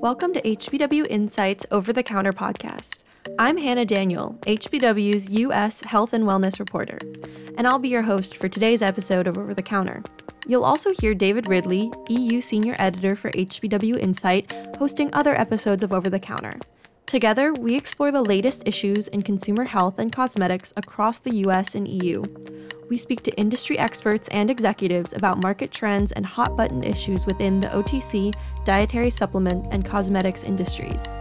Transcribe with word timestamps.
Welcome 0.00 0.34
to 0.34 0.42
HBW 0.42 1.06
Insights 1.08 1.64
Over 1.70 1.92
the 1.92 2.02
Counter 2.02 2.32
podcast. 2.32 3.00
I'm 3.38 3.56
Hannah 3.56 3.86
Daniel, 3.86 4.38
HBW's 4.42 5.30
U.S. 5.30 5.80
Health 5.80 6.12
and 6.12 6.24
Wellness 6.24 6.58
reporter, 6.58 6.98
and 7.56 7.66
I'll 7.66 7.78
be 7.78 7.88
your 7.88 8.02
host 8.02 8.36
for 8.36 8.48
today's 8.48 8.82
episode 8.82 9.26
of 9.26 9.38
Over 9.38 9.54
the 9.54 9.62
Counter. 9.62 10.02
You'll 10.46 10.64
also 10.64 10.92
hear 11.00 11.14
David 11.14 11.48
Ridley, 11.48 11.90
EU 12.08 12.40
Senior 12.40 12.76
Editor 12.78 13.16
for 13.16 13.30
HBW 13.32 13.98
Insight, 13.98 14.52
hosting 14.78 15.08
other 15.12 15.34
episodes 15.34 15.82
of 15.82 15.92
Over 15.92 16.10
the 16.10 16.20
Counter. 16.20 16.58
Together, 17.06 17.52
we 17.52 17.76
explore 17.76 18.10
the 18.10 18.22
latest 18.22 18.62
issues 18.66 19.08
in 19.08 19.22
consumer 19.22 19.64
health 19.64 19.98
and 19.98 20.12
cosmetics 20.12 20.72
across 20.76 21.18
the 21.20 21.36
US 21.36 21.74
and 21.74 21.88
EU. 21.88 22.22
We 22.88 22.96
speak 22.96 23.22
to 23.22 23.32
industry 23.32 23.78
experts 23.78 24.28
and 24.28 24.48
executives 24.48 25.12
about 25.12 25.42
market 25.42 25.72
trends 25.72 26.12
and 26.12 26.24
hot 26.24 26.56
button 26.56 26.84
issues 26.84 27.26
within 27.26 27.58
the 27.58 27.66
OTC, 27.68 28.32
dietary 28.64 29.10
supplement, 29.10 29.66
and 29.72 29.84
cosmetics 29.84 30.44
industries. 30.44 31.20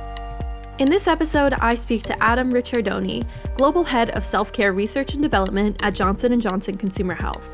In 0.78 0.90
this 0.90 1.08
episode, 1.08 1.54
I 1.54 1.74
speak 1.74 2.04
to 2.04 2.24
Adam 2.24 2.52
Ricciardoni, 2.52 3.28
Global 3.56 3.84
Head 3.84 4.12
of 4.12 4.24
Self-Care 4.24 4.74
Research 4.74 5.14
and 5.14 5.24
Development 5.24 5.76
at 5.82 5.96
Johnson 5.96 6.40
& 6.40 6.42
Johnson 6.42 6.78
Consumer 6.78 7.16
Health. 7.16 7.50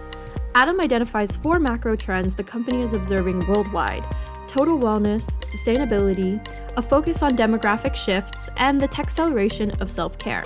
Adam 0.56 0.82
identifies 0.82 1.38
four 1.38 1.60
macro 1.60 1.96
trends 1.96 2.36
the 2.36 2.44
company 2.44 2.82
is 2.82 2.92
observing 2.94 3.48
worldwide 3.48 4.04
total 4.48 4.78
wellness, 4.78 5.24
sustainability, 5.40 6.46
a 6.76 6.82
focus 6.82 7.24
on 7.24 7.38
demographic 7.38 7.96
shifts, 7.96 8.50
and 8.58 8.82
the 8.82 8.88
tech 8.88 9.06
acceleration 9.06 9.72
of 9.80 9.90
self 9.90 10.18
care. 10.18 10.44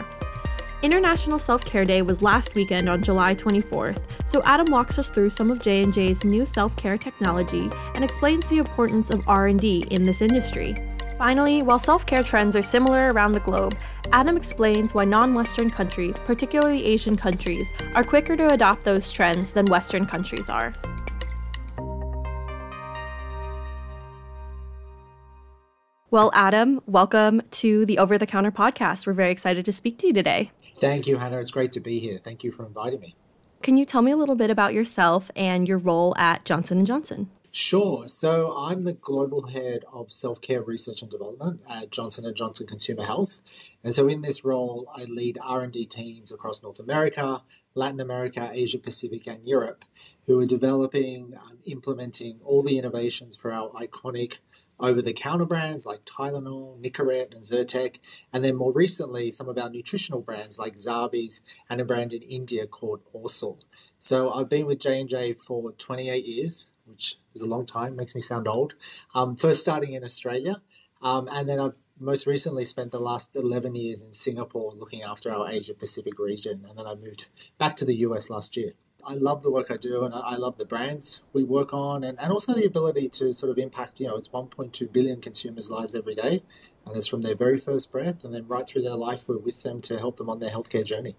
International 0.82 1.40
Self-Care 1.40 1.86
Day 1.86 2.02
was 2.02 2.22
last 2.22 2.54
weekend 2.54 2.90
on 2.90 3.02
July 3.02 3.34
24th, 3.34 4.28
so 4.28 4.44
Adam 4.44 4.70
walks 4.70 5.00
us 5.00 5.10
through 5.10 5.30
some 5.30 5.50
of 5.50 5.62
J&J's 5.62 6.24
new 6.24 6.46
self-care 6.46 6.98
technology 6.98 7.70
and 7.96 8.04
explains 8.04 8.50
the 8.50 8.58
importance 8.58 9.10
of 9.10 9.28
R&D 9.28 9.88
in 9.90 10.06
this 10.06 10.22
industry. 10.22 10.76
Finally, 11.18 11.64
while 11.64 11.80
self 11.80 12.06
care 12.06 12.24
trends 12.24 12.58
are 12.58 12.62
similar 12.62 13.12
around 13.14 13.32
the 13.32 13.40
globe, 13.40 13.76
Adam 14.12 14.36
explains 14.36 14.94
why 14.94 15.06
non 15.06 15.34
Western 15.34 15.72
countries, 15.72 16.20
particularly 16.20 16.84
Asian 16.86 17.16
countries, 17.16 17.72
are 17.96 18.04
quicker 18.04 18.36
to 18.36 18.50
adopt 18.50 18.84
those 18.84 19.12
trends 19.12 19.52
than 19.54 19.66
Western 19.68 20.06
countries 20.06 20.50
are. 20.50 20.74
Well, 26.16 26.32
Adam, 26.34 26.80
welcome 26.86 27.42
to 27.52 27.86
the 27.86 28.00
Over 28.00 28.18
the 28.18 28.26
Counter 28.26 28.50
podcast. 28.50 29.06
We're 29.06 29.12
very 29.12 29.34
excited 29.34 29.66
to 29.66 29.74
speak 29.74 29.98
to 29.98 30.08
you 30.08 30.14
today. 30.14 30.50
Thank 30.78 31.08
you, 31.08 31.18
Hannah. 31.18 31.40
It's 31.40 31.52
great 31.52 31.74
to 31.74 31.82
be 31.82 32.00
here. 32.00 32.22
Thank 32.24 32.42
you 32.42 32.54
for 32.54 32.66
inviting 32.66 33.02
me. 33.02 33.18
Can 33.62 33.76
you 33.76 33.84
tell 33.84 34.02
me 34.02 34.12
a 34.12 34.16
little 34.16 34.36
bit 34.36 34.50
about 34.50 34.74
yourself 34.74 35.30
and 35.36 35.68
your 35.68 35.78
role 35.78 36.16
at 36.18 36.46
Johnson 36.46 36.86
& 36.86 36.86
Johnson? 36.86 37.30
Sure. 37.52 38.08
So 38.08 38.56
I'm 38.56 38.86
the 38.86 38.94
global 38.94 39.48
head 39.48 39.84
of 39.92 40.10
self-care 40.10 40.62
research 40.62 41.02
and 41.02 41.12
development 41.12 41.60
at 41.70 41.92
Johnson 41.92 42.34
& 42.34 42.36
Johnson 42.36 42.66
Consumer 42.66 43.04
Health. 43.04 43.42
And 43.84 43.94
so 43.94 44.08
in 44.08 44.22
this 44.22 44.46
role, 44.46 44.88
I 44.96 45.04
lead 45.04 45.38
R&D 45.44 45.88
teams 45.88 46.32
across 46.32 46.64
North 46.64 46.80
America, 46.80 47.44
Latin 47.74 48.00
America, 48.00 48.50
Asia 48.54 48.80
Pacific, 48.80 49.28
and 49.28 49.46
Europe, 49.46 49.84
who 50.28 50.40
are 50.40 50.46
developing 50.46 51.34
and 51.50 51.58
implementing 51.66 52.40
all 52.46 52.64
the 52.64 52.78
innovations 52.78 53.36
for 53.36 53.52
our 53.52 53.70
iconic 53.72 54.40
over-the-counter 54.80 55.46
brands 55.46 55.86
like 55.86 56.06
Tylenol, 56.06 56.80
Nicorette, 56.82 57.34
and 57.34 57.42
Zyrtec, 57.42 58.00
and 58.34 58.44
then 58.44 58.56
more 58.56 58.72
recently, 58.72 59.32
some 59.32 59.50
of 59.50 59.58
our 59.58 59.70
nutritional 59.70 60.22
brands 60.22 60.58
like 60.60 60.76
Zarbee's 60.76 61.42
and 61.70 61.82
a 61.82 61.86
brand 61.86 62.14
in 62.14 62.22
India 62.22 62.68
called 62.68 63.02
ORSL. 63.14 63.60
So 64.00 64.32
I've 64.32 64.50
been 64.50 64.66
with 64.66 64.80
J&J 64.80 65.34
for 65.34 65.72
28 65.72 66.26
years, 66.26 66.68
which 66.86 67.18
is 67.34 67.42
a 67.42 67.48
long 67.48 67.66
time, 67.66 67.96
makes 67.96 68.16
me 68.16 68.22
sound 68.22 68.48
old. 68.48 68.76
Um, 69.14 69.36
first 69.36 69.62
starting 69.62 69.94
in 69.94 70.04
Australia, 70.04 70.62
um, 71.02 71.28
and 71.32 71.48
then 71.48 71.60
I've 71.60 71.76
most 72.00 72.28
recently 72.28 72.66
spent 72.66 72.92
the 72.92 73.00
last 73.00 73.36
11 73.36 73.76
years 73.76 74.04
in 74.04 74.14
Singapore 74.14 74.74
looking 74.76 75.04
after 75.04 75.32
our 75.32 75.50
Asia 75.50 75.74
Pacific 75.74 76.20
region, 76.20 76.66
and 76.68 76.78
then 76.78 76.86
I 76.86 76.96
moved 76.96 77.30
back 77.58 77.76
to 77.78 77.86
the 77.86 77.96
US 77.98 78.30
last 78.30 78.58
year. 78.58 78.74
I 79.08 79.16
love 79.16 79.44
the 79.44 79.52
work 79.52 79.72
I 79.72 79.78
do 79.78 80.04
and 80.04 80.14
I 80.14 80.36
love 80.36 80.58
the 80.58 80.66
brands 80.66 81.24
we 81.34 81.44
work 81.44 81.74
on 81.74 82.04
and, 82.04 82.20
and 82.20 82.32
also 82.32 82.54
the 82.54 82.66
ability 82.66 83.10
to 83.10 83.32
sort 83.32 83.52
of 83.52 83.58
impact, 83.58 84.00
you 84.00 84.08
know, 84.08 84.16
it's 84.16 84.30
1.2 84.30 84.92
billion 84.92 85.22
consumers' 85.22 85.70
lives 85.70 85.96
every 85.96 86.16
day. 86.16 86.44
And 86.86 86.96
it's 86.96 87.08
from 87.08 87.22
their 87.22 87.36
very 87.36 87.58
first 87.58 87.92
breath 87.92 88.24
and 88.24 88.34
then 88.34 88.48
right 88.48 88.68
through 88.68 88.84
their 88.84 88.96
life, 88.96 89.22
we're 89.28 89.38
with 89.38 89.64
them 89.64 89.82
to 89.82 89.98
help 89.98 90.18
them 90.18 90.30
on 90.30 90.40
their 90.40 90.50
healthcare 90.50 90.86
journey. 90.86 91.16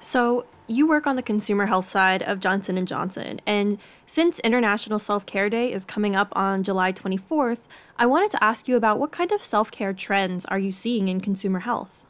So, 0.00 0.46
you 0.66 0.88
work 0.88 1.06
on 1.06 1.14
the 1.14 1.22
consumer 1.22 1.66
health 1.66 1.88
side 1.88 2.24
of 2.24 2.40
Johnson 2.40 2.84
& 2.86 2.86
Johnson, 2.86 3.40
and 3.46 3.78
since 4.06 4.40
International 4.40 4.98
Self-Care 4.98 5.48
Day 5.48 5.72
is 5.72 5.84
coming 5.84 6.16
up 6.16 6.32
on 6.32 6.64
July 6.64 6.92
24th, 6.92 7.58
I 7.96 8.06
wanted 8.06 8.32
to 8.32 8.42
ask 8.42 8.66
you 8.66 8.76
about 8.76 8.98
what 8.98 9.12
kind 9.12 9.30
of 9.30 9.44
self-care 9.44 9.92
trends 9.92 10.44
are 10.46 10.58
you 10.58 10.72
seeing 10.72 11.06
in 11.06 11.20
consumer 11.20 11.60
health? 11.60 12.01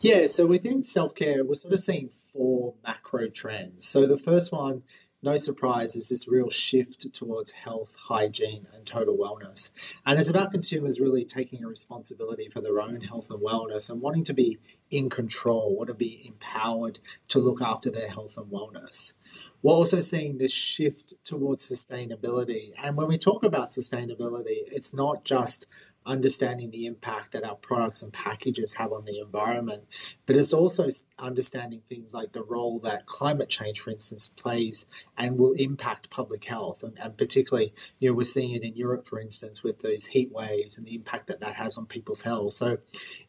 Yeah, 0.00 0.26
so 0.26 0.46
within 0.46 0.82
self-care, 0.82 1.44
we're 1.44 1.54
sort 1.54 1.72
of 1.72 1.80
seeing 1.80 2.08
four 2.08 2.74
macro 2.84 3.28
trends. 3.28 3.86
So 3.86 4.06
the 4.06 4.18
first 4.18 4.52
one 4.52 4.82
no 5.22 5.36
surprise, 5.36 5.96
is 5.96 6.08
this 6.08 6.26
real 6.26 6.48
shift 6.48 7.12
towards 7.12 7.50
health, 7.50 7.94
hygiene, 7.94 8.66
and 8.72 8.86
total 8.86 9.18
wellness. 9.18 9.70
And 10.06 10.18
it's 10.18 10.30
about 10.30 10.52
consumers 10.52 10.98
really 10.98 11.24
taking 11.24 11.62
a 11.62 11.68
responsibility 11.68 12.48
for 12.48 12.62
their 12.62 12.80
own 12.80 13.02
health 13.02 13.30
and 13.30 13.40
wellness 13.40 13.90
and 13.90 14.00
wanting 14.00 14.24
to 14.24 14.34
be 14.34 14.58
in 14.90 15.10
control, 15.10 15.76
want 15.76 15.88
to 15.88 15.94
be 15.94 16.22
empowered 16.26 17.00
to 17.28 17.38
look 17.38 17.60
after 17.60 17.90
their 17.90 18.08
health 18.08 18.38
and 18.38 18.50
wellness. 18.50 19.14
We're 19.62 19.74
also 19.74 20.00
seeing 20.00 20.38
this 20.38 20.54
shift 20.54 21.12
towards 21.22 21.70
sustainability. 21.70 22.72
And 22.82 22.96
when 22.96 23.08
we 23.08 23.18
talk 23.18 23.44
about 23.44 23.68
sustainability, 23.68 24.62
it's 24.72 24.94
not 24.94 25.24
just 25.24 25.66
understanding 26.06 26.70
the 26.70 26.86
impact 26.86 27.32
that 27.32 27.44
our 27.44 27.56
products 27.56 28.02
and 28.02 28.12
packages 28.12 28.74
have 28.74 28.92
on 28.92 29.04
the 29.04 29.18
environment, 29.20 29.84
but 30.26 30.36
it's 30.36 30.52
also 30.52 30.88
understanding 31.18 31.80
things 31.86 32.14
like 32.14 32.32
the 32.32 32.42
role 32.42 32.78
that 32.80 33.06
climate 33.06 33.48
change, 33.48 33.80
for 33.80 33.90
instance, 33.90 34.28
plays 34.28 34.86
and 35.18 35.38
will 35.38 35.52
impact 35.52 36.10
public 36.10 36.44
health. 36.44 36.82
And, 36.82 36.98
and 36.98 37.16
particularly, 37.16 37.72
you 37.98 38.08
know, 38.08 38.14
we're 38.14 38.24
seeing 38.24 38.52
it 38.52 38.62
in 38.62 38.76
Europe, 38.76 39.06
for 39.06 39.20
instance, 39.20 39.62
with 39.62 39.80
these 39.80 40.06
heat 40.06 40.32
waves 40.32 40.78
and 40.78 40.86
the 40.86 40.94
impact 40.94 41.26
that 41.26 41.40
that 41.40 41.54
has 41.54 41.76
on 41.76 41.86
people's 41.86 42.22
health. 42.22 42.54
So 42.54 42.78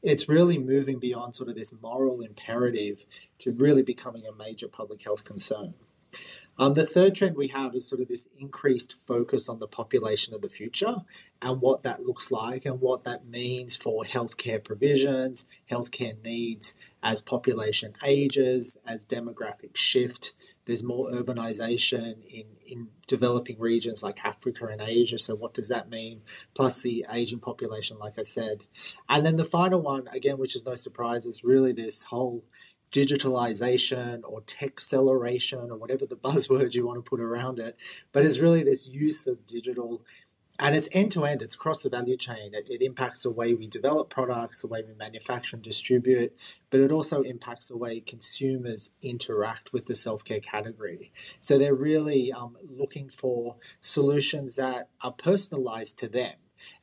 it's 0.02 0.30
really 0.30 0.58
moving 0.58 1.00
beyond 1.00 1.36
sort 1.36 1.50
of 1.50 1.56
this 1.56 1.74
moral 1.82 2.22
imperative 2.22 3.06
to 3.40 3.52
really 3.52 3.84
becoming 3.84 4.26
a 4.26 4.34
major 4.34 4.68
public 4.68 5.02
health 5.04 5.24
concern. 5.24 5.74
Um, 6.58 6.74
the 6.74 6.86
third 6.86 7.16
trend 7.16 7.36
we 7.36 7.48
have 7.48 7.74
is 7.76 7.88
sort 7.88 8.02
of 8.02 8.08
this 8.08 8.28
increased 8.38 8.96
focus 9.08 9.50
on 9.50 9.60
the 9.60 9.68
population 9.68 10.34
of 10.34 10.42
the 10.42 10.50
future 10.50 10.96
and 11.42 11.60
what 11.62 11.84
that 11.84 12.06
looks 12.06 12.32
like 12.32 12.66
and 12.66 12.80
what 12.80 13.04
that 13.06 13.26
means 13.26 13.76
for 13.76 14.04
healthcare 14.04 14.64
provisions, 14.64 15.46
healthcare 15.70 16.22
needs 16.24 16.76
as 17.04 17.22
population 17.22 17.94
ages, 18.06 18.78
as 18.86 19.06
demographic 19.06 19.76
shift. 19.76 20.34
There's 20.66 20.84
more 20.84 21.10
urbanization 21.10 22.24
in, 22.32 22.46
in 22.68 22.88
developing 23.08 23.60
regions 23.60 24.04
like 24.04 24.24
Africa 24.24 24.68
and 24.68 24.82
Asia. 24.82 25.18
So, 25.18 25.36
what 25.36 25.54
does 25.54 25.70
that 25.70 25.90
mean? 25.90 26.22
Plus 26.54 26.82
the 26.82 27.06
aging 27.12 27.40
population, 27.40 27.98
like 27.98 28.20
I 28.20 28.24
said. 28.24 28.66
And 29.10 29.26
then 29.26 29.36
the 29.36 29.46
final 29.46 29.82
one, 29.82 30.08
again, 30.10 30.38
which 30.38 30.56
is 30.56 30.66
no 30.66 30.76
surprise, 30.76 31.26
is 31.26 31.44
really 31.44 31.74
this 31.74 32.04
whole 32.04 32.44
digitalization 32.92 34.22
or 34.26 34.42
tech 34.42 34.70
acceleration 34.70 35.72
or 35.72 35.78
whatever 35.78 36.06
the 36.06 36.16
buzzword 36.28 36.74
you 36.74 36.86
want 36.86 37.04
to 37.04 37.10
put 37.10 37.20
around 37.20 37.60
it, 37.60 37.76
but 38.12 38.26
it's 38.26 38.40
really 38.40 38.64
this 38.64 38.88
use 38.88 39.28
of 39.28 39.46
digital 39.46 40.02
and 40.62 40.76
it's 40.76 40.90
end 40.92 41.12
to 41.14 41.26
end, 41.26 41.42
it's 41.42 41.56
across 41.56 41.82
the 41.82 41.90
value 41.90 42.16
chain. 42.16 42.54
It, 42.54 42.70
it, 42.70 42.84
impacts 42.84 43.24
the 43.24 43.32
way 43.32 43.56
we 43.56 43.68
develop 43.68 44.12
products, 44.12 44.62
the 44.62 44.68
way 44.68 44.84
we 44.84 44.94
manufacture 44.94 45.56
and 45.56 45.64
distribute, 45.64 46.38
but 46.70 46.80
it 46.80 46.92
also 46.92 47.24
impacts 47.24 47.70
the 47.70 47.78
way 47.78 48.00
consumers 48.00 48.92
interact 49.02 49.74
with 49.74 49.88
the 49.88 49.96
self 49.96 50.24
care 50.24 50.40
category. 50.40 51.12
So 51.40 51.58
they're 51.58 51.74
really 51.74 52.32
um, 52.32 52.58
looking 52.70 53.10
for 53.10 53.56
solutions 53.80 54.56
that 54.58 54.90
are 55.04 55.14
personalized 55.14 55.98
to 56.00 56.08
them 56.08 56.36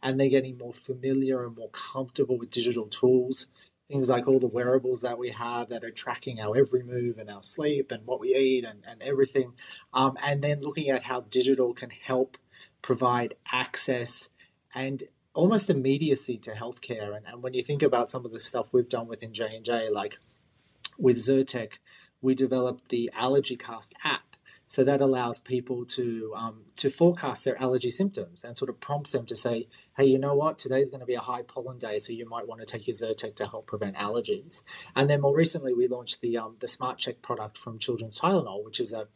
and 0.03 0.19
they're 0.19 0.29
getting 0.29 0.59
more 0.59 0.73
familiar 0.73 1.45
and 1.45 1.57
more 1.57 1.71
comfortable 1.71 2.37
with 2.37 2.51
digital 2.51 2.87
tools 2.87 3.47
things 3.91 4.09
like 4.09 4.29
all 4.29 4.39
the 4.39 4.47
wearables 4.47 5.03
that 5.03 5.19
we 5.19 5.31
have 5.31 5.69
that 5.69 5.83
are 5.83 5.91
tracking 5.91 6.41
our 6.41 6.57
every 6.57 6.83
move 6.83 7.19
and 7.19 7.31
our 7.31 7.43
sleep 7.43 7.91
and 7.91 8.07
what 8.07 8.21
we 8.21 8.35
eat 8.35 8.65
and, 8.65 8.85
and 8.87 9.03
everything. 9.03 9.53
Um, 9.95 10.17
and 10.25 10.43
then 10.43 10.61
looking 10.61 10.91
at 10.91 11.05
how 11.05 11.23
digital 11.23 11.73
can 11.73 11.91
help 11.91 12.37
provide 12.83 13.35
access 13.51 14.31
and 14.75 15.03
almost 15.33 15.71
immediacy 15.71 16.37
to 16.39 16.53
healthcare. 16.53 17.17
And, 17.17 17.27
and 17.27 17.43
when 17.43 17.55
you 17.55 17.63
think 17.63 17.83
about 17.83 18.09
some 18.11 18.27
of 18.27 18.33
the 18.33 18.41
stuff 18.41 18.67
we've 18.73 18.89
done 18.89 19.09
within 19.09 19.33
J&J, 19.33 19.91
like 19.91 20.19
with 20.99 21.17
Zyrtec, 21.17 21.79
we 22.21 22.35
developed 22.35 22.89
the 22.89 23.11
AllergyCast 23.17 23.93
app 24.05 24.28
so 24.69 24.85
that 24.85 25.01
allows 25.01 25.41
people 25.41 25.87
to 25.87 26.33
um, 26.37 26.61
to 26.77 26.91
forecast 26.91 27.45
their 27.45 27.61
allergy 27.61 27.89
symptoms 27.89 28.45
and 28.45 28.55
sort 28.55 28.69
of 28.69 28.79
prompts 28.79 29.13
them 29.13 29.25
to 29.27 29.35
say, 29.35 29.67
hey, 29.97 30.05
you 30.05 30.19
know 30.19 30.35
what, 30.35 30.59
today's 30.59 30.91
going 30.91 31.01
to 31.01 31.07
be 31.07 31.15
a 31.15 31.21
high 31.21 31.43
pollen 31.43 31.79
day, 31.79 31.99
so 31.99 32.13
you 32.13 32.29
might 32.29 32.47
want 32.47 32.61
to 32.61 32.67
take 32.67 32.87
your 32.87 32.95
Zyrtec 32.95 33.35
to 33.37 33.47
help 33.47 33.67
prevent 33.67 33.97
allergies. 33.97 34.63
And 34.95 35.09
then 35.09 35.23
more 35.23 35.35
recently, 35.35 35.73
we 35.73 35.89
launched 35.89 36.21
the 36.21 36.37
um, 36.37 36.55
the 36.61 36.69
Smart 36.69 36.99
Check 36.99 37.23
product 37.23 37.57
from 37.57 37.79
Children's 37.79 38.21
Tylenol, 38.21 38.65
which 38.65 38.79
is 38.79 38.93
a 38.93 39.09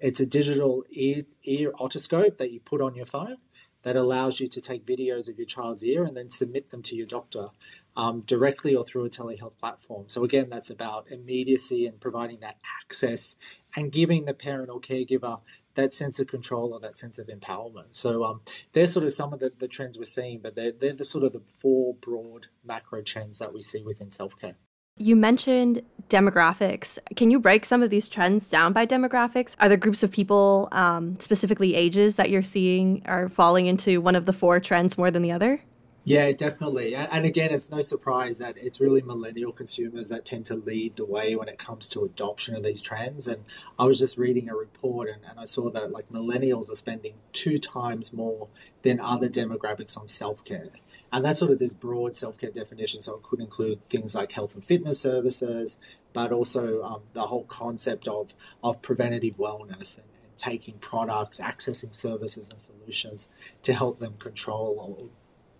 It's 0.00 0.20
a 0.20 0.26
digital 0.26 0.84
ear, 0.90 1.22
ear 1.44 1.72
otoscope 1.72 2.36
that 2.38 2.52
you 2.52 2.60
put 2.60 2.80
on 2.82 2.96
your 2.96 3.06
phone 3.06 3.38
that 3.86 3.94
allows 3.94 4.40
you 4.40 4.48
to 4.48 4.60
take 4.60 4.84
videos 4.84 5.28
of 5.28 5.38
your 5.38 5.46
child's 5.46 5.84
ear 5.84 6.02
and 6.02 6.16
then 6.16 6.28
submit 6.28 6.70
them 6.70 6.82
to 6.82 6.96
your 6.96 7.06
doctor 7.06 7.50
um, 7.96 8.20
directly 8.22 8.74
or 8.74 8.82
through 8.82 9.04
a 9.04 9.08
telehealth 9.08 9.56
platform. 9.58 10.08
So, 10.08 10.24
again, 10.24 10.50
that's 10.50 10.70
about 10.70 11.08
immediacy 11.08 11.86
and 11.86 12.00
providing 12.00 12.40
that 12.40 12.56
access 12.82 13.36
and 13.76 13.92
giving 13.92 14.24
the 14.24 14.34
parent 14.34 14.70
or 14.70 14.80
caregiver 14.80 15.38
that 15.74 15.92
sense 15.92 16.18
of 16.18 16.26
control 16.26 16.74
or 16.74 16.80
that 16.80 16.96
sense 16.96 17.20
of 17.20 17.28
empowerment. 17.28 17.94
So, 17.94 18.24
um, 18.24 18.40
they're 18.72 18.88
sort 18.88 19.04
of 19.04 19.12
some 19.12 19.32
of 19.32 19.38
the, 19.38 19.52
the 19.56 19.68
trends 19.68 19.96
we're 19.96 20.04
seeing, 20.04 20.40
but 20.40 20.56
they're, 20.56 20.72
they're 20.72 20.92
the 20.92 21.04
sort 21.04 21.22
of 21.22 21.32
the 21.32 21.42
four 21.56 21.94
broad 21.94 22.48
macro 22.64 23.02
trends 23.02 23.38
that 23.38 23.54
we 23.54 23.62
see 23.62 23.84
within 23.84 24.10
self 24.10 24.36
care. 24.36 24.56
You 24.98 25.14
mentioned 25.14 25.82
demographics. 26.08 26.98
Can 27.16 27.30
you 27.30 27.38
break 27.38 27.64
some 27.64 27.82
of 27.82 27.90
these 27.90 28.08
trends 28.08 28.48
down 28.48 28.72
by 28.72 28.86
demographics? 28.86 29.54
Are 29.60 29.68
there 29.68 29.76
groups 29.76 30.02
of 30.02 30.10
people, 30.10 30.68
um, 30.72 31.20
specifically 31.20 31.74
ages, 31.74 32.16
that 32.16 32.30
you're 32.30 32.42
seeing 32.42 33.02
are 33.06 33.28
falling 33.28 33.66
into 33.66 34.00
one 34.00 34.16
of 34.16 34.24
the 34.24 34.32
four 34.32 34.58
trends 34.60 34.96
more 34.96 35.10
than 35.10 35.22
the 35.22 35.32
other? 35.32 35.60
Yeah, 36.08 36.30
definitely. 36.30 36.94
And 36.94 37.26
again, 37.26 37.50
it's 37.52 37.68
no 37.68 37.80
surprise 37.80 38.38
that 38.38 38.56
it's 38.58 38.80
really 38.80 39.02
millennial 39.02 39.50
consumers 39.50 40.08
that 40.10 40.24
tend 40.24 40.44
to 40.44 40.54
lead 40.54 40.94
the 40.94 41.04
way 41.04 41.34
when 41.34 41.48
it 41.48 41.58
comes 41.58 41.88
to 41.88 42.04
adoption 42.04 42.54
of 42.54 42.62
these 42.62 42.80
trends. 42.80 43.26
And 43.26 43.42
I 43.76 43.86
was 43.86 43.98
just 43.98 44.16
reading 44.16 44.48
a 44.48 44.54
report 44.54 45.08
and, 45.08 45.24
and 45.28 45.40
I 45.40 45.46
saw 45.46 45.68
that 45.70 45.90
like 45.90 46.08
millennials 46.12 46.70
are 46.70 46.76
spending 46.76 47.14
two 47.32 47.58
times 47.58 48.12
more 48.12 48.46
than 48.82 49.00
other 49.00 49.28
demographics 49.28 49.98
on 49.98 50.06
self 50.06 50.44
care. 50.44 50.68
And 51.12 51.24
that's 51.24 51.40
sort 51.40 51.50
of 51.50 51.58
this 51.58 51.72
broad 51.72 52.14
self 52.14 52.38
care 52.38 52.52
definition. 52.52 53.00
So 53.00 53.16
it 53.16 53.24
could 53.24 53.40
include 53.40 53.82
things 53.82 54.14
like 54.14 54.30
health 54.30 54.54
and 54.54 54.64
fitness 54.64 55.00
services, 55.00 55.76
but 56.12 56.30
also 56.30 56.84
um, 56.84 57.02
the 57.14 57.22
whole 57.22 57.46
concept 57.46 58.06
of, 58.06 58.32
of 58.62 58.80
preventative 58.80 59.38
wellness 59.38 59.98
and, 59.98 60.06
taking 60.36 60.74
products, 60.80 61.40
accessing 61.40 61.94
services 61.94 62.50
and 62.50 62.60
solutions 62.60 63.30
to 63.62 63.72
help 63.72 63.98
them 63.98 64.12
control 64.18 64.76
or 64.78 65.08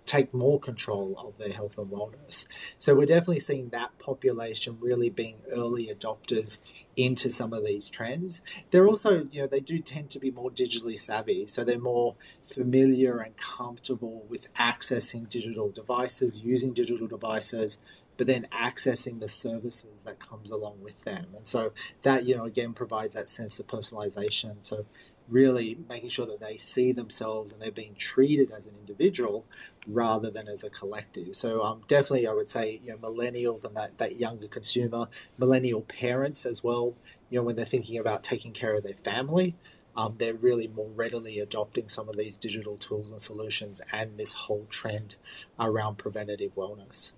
take 0.07 0.33
more 0.33 0.59
control 0.59 1.15
of 1.19 1.37
their 1.37 1.53
health 1.53 1.77
and 1.79 1.91
wellness. 1.91 2.47
So 2.79 2.95
we're 2.95 3.07
definitely 3.07 3.41
seeing 3.41 3.69
that 3.71 3.99
population 3.99 4.79
really 4.81 5.11
being 5.11 5.37
early 5.53 5.89
adopters 5.89 6.59
into 6.97 7.29
some 7.29 7.53
of 7.53 7.67
these 7.67 7.91
trends. 7.91 8.41
They're 8.71 8.87
also, 8.87 9.27
you 9.31 9.43
know, 9.43 9.47
they 9.47 9.61
do 9.61 9.79
tend 9.81 10.11
to 10.11 10.19
be 10.19 10.31
more 10.31 10.51
digitally 10.51 10.99
savvy, 10.99 11.47
so 11.47 11.63
they're 11.63 11.79
more 11.79 12.17
familiar 12.45 13.19
and 13.19 13.37
comfortable 13.37 14.25
with 14.29 14.53
accessing 14.55 15.29
digital 15.29 15.71
devices, 15.71 16.43
using 16.43 16.73
digital 16.73 17.07
devices, 17.07 17.79
but 18.17 18.27
then 18.27 18.47
accessing 18.51 19.21
the 19.21 19.29
services 19.29 20.03
that 20.05 20.19
comes 20.19 20.51
along 20.51 20.81
with 20.83 21.05
them. 21.05 21.27
And 21.37 21.47
so 21.47 21.73
that, 22.03 22.25
you 22.25 22.35
know, 22.35 22.45
again 22.45 22.73
provides 22.73 23.15
that 23.15 23.29
sense 23.29 23.61
of 23.61 23.67
personalization. 23.67 24.65
So 24.65 24.87
really 25.29 25.77
making 25.89 26.09
sure 26.09 26.27
that 26.27 26.41
they 26.41 26.57
see 26.57 26.93
themselves 26.93 27.53
and 27.53 27.61
they're 27.61 27.71
being 27.71 27.95
treated 27.95 28.53
as 28.53 28.67
an 28.67 28.75
individual 28.79 29.45
rather 29.87 30.31
than 30.31 30.49
as 30.49 30.65
a 30.65 30.71
collective. 30.71 31.35
So 31.37 31.63
um, 31.63 31.83
definitely, 31.87 32.27
I 32.27 32.33
would 32.33 32.49
say 32.49 32.81
you 32.83 32.91
know 32.91 32.99
millennials 32.99 33.65
and 33.65 33.77
that 33.77 33.99
that 33.99 34.17
younger 34.17 34.49
consumer, 34.49 35.09
millennial 35.39 35.83
parents 35.83 36.47
as 36.47 36.63
well. 36.63 36.95
You 37.31 37.39
know 37.39 37.45
when 37.45 37.57
they're 37.57 37.65
thinking 37.65 37.99
about 37.99 38.23
taking 38.23 38.53
care 38.53 38.75
of 38.75 38.83
their 38.83 38.95
family, 38.95 39.55
um, 39.97 40.15
they're 40.19 40.35
really 40.35 40.69
more 40.69 40.91
readily 40.95 41.39
adopting 41.39 41.89
some 41.89 42.09
of 42.09 42.17
these 42.17 42.37
digital 42.37 42.77
tools 42.77 43.11
and 43.11 43.21
solutions 43.21 43.81
and 43.93 44.19
this 44.19 44.33
whole 44.33 44.67
trend 44.69 45.17
around 45.59 45.97
preventative 45.97 46.55
wellness. 46.55 47.13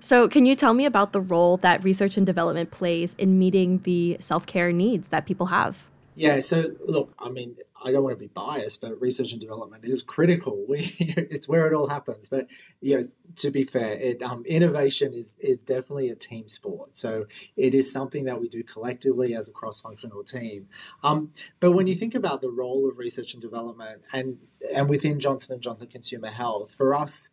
So, 0.00 0.28
can 0.28 0.44
you 0.44 0.54
tell 0.54 0.74
me 0.74 0.84
about 0.84 1.12
the 1.12 1.20
role 1.20 1.56
that 1.58 1.82
research 1.82 2.16
and 2.16 2.26
development 2.26 2.70
plays 2.70 3.14
in 3.14 3.38
meeting 3.38 3.78
the 3.84 4.16
self 4.20 4.44
care 4.46 4.72
needs 4.72 5.08
that 5.10 5.26
people 5.26 5.46
have? 5.46 5.88
Yeah, 6.16 6.40
so 6.40 6.76
look, 6.86 7.12
I 7.18 7.28
mean, 7.28 7.56
I 7.84 7.90
don't 7.90 8.04
want 8.04 8.16
to 8.16 8.22
be 8.22 8.28
biased, 8.28 8.80
but 8.80 9.00
research 9.00 9.32
and 9.32 9.40
development 9.40 9.84
is 9.84 10.02
critical. 10.02 10.64
We, 10.68 10.80
it's 10.98 11.48
where 11.48 11.66
it 11.66 11.74
all 11.74 11.88
happens. 11.88 12.28
But 12.28 12.48
you 12.80 12.96
know, 12.96 13.08
to 13.36 13.50
be 13.50 13.64
fair, 13.64 13.92
it, 13.94 14.22
um, 14.22 14.44
innovation 14.46 15.12
is 15.12 15.36
is 15.38 15.62
definitely 15.62 16.08
a 16.08 16.14
team 16.14 16.48
sport. 16.48 16.96
So 16.96 17.26
it 17.56 17.74
is 17.74 17.92
something 17.92 18.24
that 18.24 18.40
we 18.40 18.48
do 18.48 18.62
collectively 18.62 19.34
as 19.34 19.48
a 19.48 19.52
cross-functional 19.52 20.24
team. 20.24 20.68
Um, 21.02 21.32
but 21.60 21.72
when 21.72 21.86
you 21.86 21.94
think 21.94 22.14
about 22.14 22.40
the 22.40 22.50
role 22.50 22.88
of 22.88 22.98
research 22.98 23.34
and 23.34 23.42
development, 23.42 24.02
and 24.12 24.38
and 24.74 24.88
within 24.88 25.20
Johnson 25.20 25.54
and 25.54 25.62
Johnson 25.62 25.88
Consumer 25.88 26.28
Health, 26.28 26.74
for 26.74 26.94
us, 26.94 27.30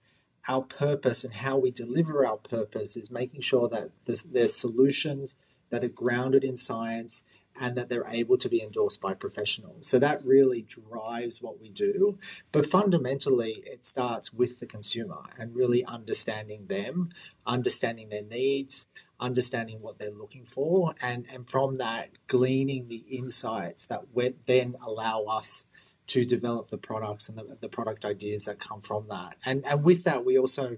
our 0.47 0.61
purpose 0.61 1.23
and 1.23 1.33
how 1.33 1.57
we 1.57 1.71
deliver 1.71 2.25
our 2.25 2.37
purpose 2.37 2.97
is 2.97 3.11
making 3.11 3.41
sure 3.41 3.67
that 3.69 3.91
there's, 4.05 4.23
there's 4.23 4.55
solutions 4.55 5.35
that 5.71 5.83
are 5.83 5.89
grounded 5.89 6.43
in 6.43 6.55
science 6.55 7.23
and 7.59 7.75
that 7.75 7.89
they're 7.89 8.07
able 8.07 8.37
to 8.37 8.47
be 8.47 8.61
endorsed 8.61 9.01
by 9.01 9.13
professionals. 9.13 9.87
So 9.87 9.99
that 9.99 10.23
really 10.25 10.61
drives 10.61 11.41
what 11.41 11.59
we 11.59 11.69
do. 11.69 12.17
But 12.51 12.65
fundamentally, 12.65 13.63
it 13.65 13.85
starts 13.85 14.31
with 14.31 14.59
the 14.59 14.65
consumer 14.65 15.23
and 15.37 15.55
really 15.55 15.83
understanding 15.83 16.67
them, 16.67 17.09
understanding 17.45 18.09
their 18.09 18.23
needs, 18.23 18.87
understanding 19.19 19.81
what 19.81 19.99
they're 19.99 20.11
looking 20.11 20.45
for, 20.45 20.93
and, 21.01 21.27
and 21.33 21.47
from 21.47 21.75
that, 21.75 22.09
gleaning 22.27 22.87
the 22.87 23.03
insights 23.09 23.85
that 23.87 24.03
then 24.47 24.75
allow 24.85 25.23
us 25.23 25.65
to 26.07 26.25
develop 26.25 26.69
the 26.69 26.77
products 26.77 27.29
and 27.29 27.37
the, 27.37 27.57
the 27.61 27.69
product 27.69 28.03
ideas 28.03 28.45
that 28.45 28.59
come 28.59 28.81
from 28.81 29.07
that. 29.09 29.35
And, 29.45 29.65
and 29.65 29.83
with 29.83 30.03
that, 30.03 30.25
we 30.25 30.37
also 30.37 30.77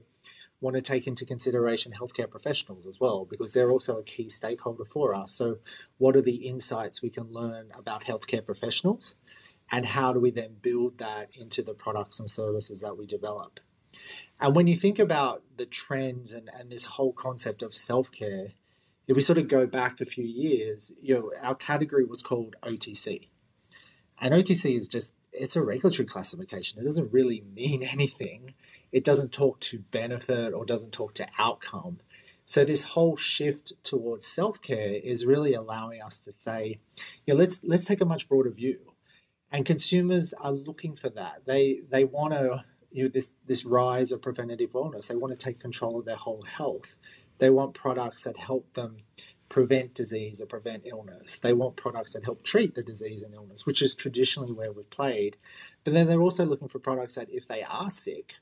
want 0.64 0.78
to 0.78 0.82
take 0.82 1.06
into 1.06 1.26
consideration 1.26 1.92
healthcare 1.92 2.30
professionals 2.30 2.88
as 2.88 3.00
well, 3.00 3.26
because 3.26 3.54
they're 3.54 3.70
also 3.70 3.98
a 3.98 4.04
key 4.04 4.30
stakeholder 4.30 4.86
for 4.86 5.14
us. 5.14 5.34
So, 5.34 5.58
what 5.98 6.16
are 6.16 6.22
the 6.22 6.48
insights 6.48 7.02
we 7.02 7.10
can 7.10 7.32
learn 7.32 7.70
about 7.78 8.06
healthcare 8.06 8.44
professionals, 8.44 9.16
and 9.72 9.86
how 9.86 10.14
do 10.14 10.20
we 10.20 10.32
then 10.32 10.56
build 10.62 10.98
that 11.00 11.36
into 11.36 11.62
the 11.62 11.74
products 11.74 12.20
and 12.20 12.30
services 12.30 12.82
that 12.82 12.98
we 12.98 13.06
develop? 13.06 13.60
And 14.40 14.56
when 14.56 14.68
you 14.68 14.76
think 14.76 15.00
about 15.00 15.44
the 15.58 15.66
trends 15.66 16.34
and, 16.34 16.50
and 16.58 16.72
this 16.72 16.86
whole 16.86 17.14
concept 17.14 17.62
of 17.62 17.76
self 17.76 18.12
care, 18.12 18.54
if 19.08 19.16
we 19.16 19.22
sort 19.22 19.38
of 19.38 19.48
go 19.48 19.68
back 19.68 20.00
a 20.00 20.06
few 20.06 20.26
years, 20.26 20.92
you 21.02 21.14
know, 21.14 21.32
our 21.42 21.56
category 21.56 22.06
was 22.06 22.22
called 22.22 22.56
OTC. 22.64 23.28
And 24.22 24.34
OTC 24.34 24.78
is 24.78 24.88
just, 24.88 25.16
it's 25.34 25.58
a 25.58 25.62
regulatory 25.62 26.06
classification. 26.06 26.80
It 26.80 26.86
doesn't 26.86 27.12
really 27.12 27.44
mean 27.54 27.84
anything 27.92 28.54
it 28.94 29.04
doesn't 29.04 29.34
talk 29.34 29.60
to 29.60 29.80
benefit 29.80 30.54
or 30.54 30.66
doesn't 30.66 30.92
talk 30.94 31.16
to 31.16 31.28
outcome. 31.38 32.00
So 32.46 32.64
this 32.64 32.84
whole 32.84 33.16
shift 33.16 33.74
towards 33.84 34.28
self-care 34.28 35.00
is 35.04 35.26
really 35.26 35.54
allowing 35.54 36.02
us 36.02 36.24
to 36.26 36.32
say, 36.32 36.80
you 37.26 37.34
know, 37.34 37.40
let's 37.40 37.62
let's 37.64 37.86
take 37.86 38.02
a 38.02 38.06
much 38.06 38.30
broader 38.30 38.52
view. 38.52 38.80
And 39.52 39.66
consumers 39.66 40.34
are 40.34 40.52
looking 40.52 40.96
for 40.96 41.10
that. 41.10 41.46
They 41.46 41.82
they 41.90 42.06
want 42.06 42.34
to 42.34 42.64
you 42.92 43.04
know 43.04 43.10
this 43.10 43.36
this 43.46 43.66
rise 43.66 44.12
of 44.12 44.22
preventative 44.22 44.72
wellness. 44.72 45.08
They 45.08 45.16
want 45.16 45.34
to 45.34 45.40
take 45.40 45.60
control 45.60 46.00
of 46.00 46.06
their 46.06 46.16
whole 46.16 46.44
health. 46.44 46.98
They 47.40 47.50
want 47.50 47.74
products 47.74 48.24
that 48.26 48.38
help 48.38 48.74
them 48.74 48.98
prevent 49.50 49.94
disease 49.94 50.42
or 50.42 50.46
prevent 50.46 50.84
illness. 50.86 51.38
They 51.38 51.54
want 51.54 51.76
products 51.76 52.14
that 52.14 52.24
help 52.24 52.44
treat 52.44 52.74
the 52.74 52.84
disease 52.84 53.24
and 53.24 53.34
illness, 53.34 53.66
which 53.66 53.82
is 53.82 53.94
traditionally 53.96 54.52
where 54.52 54.72
we've 54.72 54.90
played. 54.90 55.38
But 55.84 55.94
then 55.94 56.08
they're 56.08 56.22
also 56.22 56.46
looking 56.46 56.68
for 56.68 56.80
products 56.80 57.16
that 57.16 57.32
if 57.32 57.48
they 57.48 57.64
are 57.64 57.90
sick, 57.90 58.36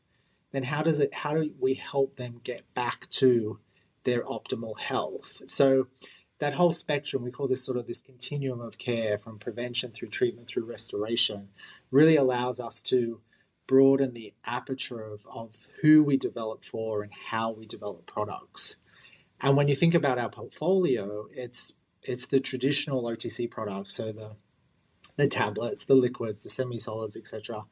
then 0.52 0.64
how 0.64 0.82
does 0.82 1.00
it 1.00 1.14
how 1.14 1.34
do 1.34 1.52
we 1.60 1.74
help 1.74 2.18
them 2.18 2.42
get 2.44 2.74
back 2.74 3.08
to 3.10 3.60
their 4.04 4.24
optimal 4.24 4.78
health? 4.80 5.42
So 5.48 5.88
that 6.40 6.54
whole 6.54 6.72
spectrum 6.72 7.24
we 7.24 7.32
call 7.32 7.48
this 7.48 7.64
sort 7.64 7.78
of 7.78 7.88
this 7.88 8.02
continuum 8.02 8.62
of 8.62 8.78
care 8.78 9.18
from 9.18 9.40
prevention 9.40 9.92
through 9.92 10.10
treatment 10.10 10.48
through 10.48 10.66
restoration 10.66 11.50
really 11.92 12.16
allows 12.16 12.60
us 12.60 12.82
to 12.84 13.22
broaden 13.68 14.14
the 14.14 14.34
aperture 14.46 15.02
of, 15.02 15.26
of 15.32 15.68
who 15.82 16.04
we 16.04 16.18
develop 16.18 16.64
for 16.64 17.04
and 17.04 17.14
how 17.14 17.52
we 17.52 17.66
develop 17.66 18.06
products. 18.06 18.78
And 19.40 19.56
when 19.56 19.68
you 19.68 19.76
think 19.76 19.94
about 19.94 20.20
our 20.20 20.30
portfolio 20.30 21.28
it's 21.32 21.78
it's 22.04 22.26
the 22.26 22.40
traditional 22.40 23.04
otc 23.04 23.52
products 23.52 23.94
so 23.94 24.12
the 24.12 24.36
the 25.18 25.28
tablets, 25.28 25.86
the 25.86 25.96
liquids, 25.96 26.44
the 26.44 26.50
semi-solids, 26.50 27.18
etc. 27.18 27.64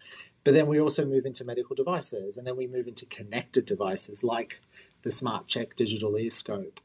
But 0.44 0.54
then 0.54 0.68
we 0.68 0.80
also 0.80 1.06
move 1.06 1.26
into 1.26 1.44
medical 1.44 1.76
devices, 1.76 2.38
and 2.38 2.46
then 2.46 2.56
we 2.56 2.68
move 2.68 2.88
into 2.88 3.06
connected 3.06 3.66
devices 3.66 4.24
like 4.24 4.62
the 5.02 5.12
Smart 5.12 5.48
Check 5.48 5.76
digital 5.76 6.18
ear 6.18 6.30
scope. 6.30 6.80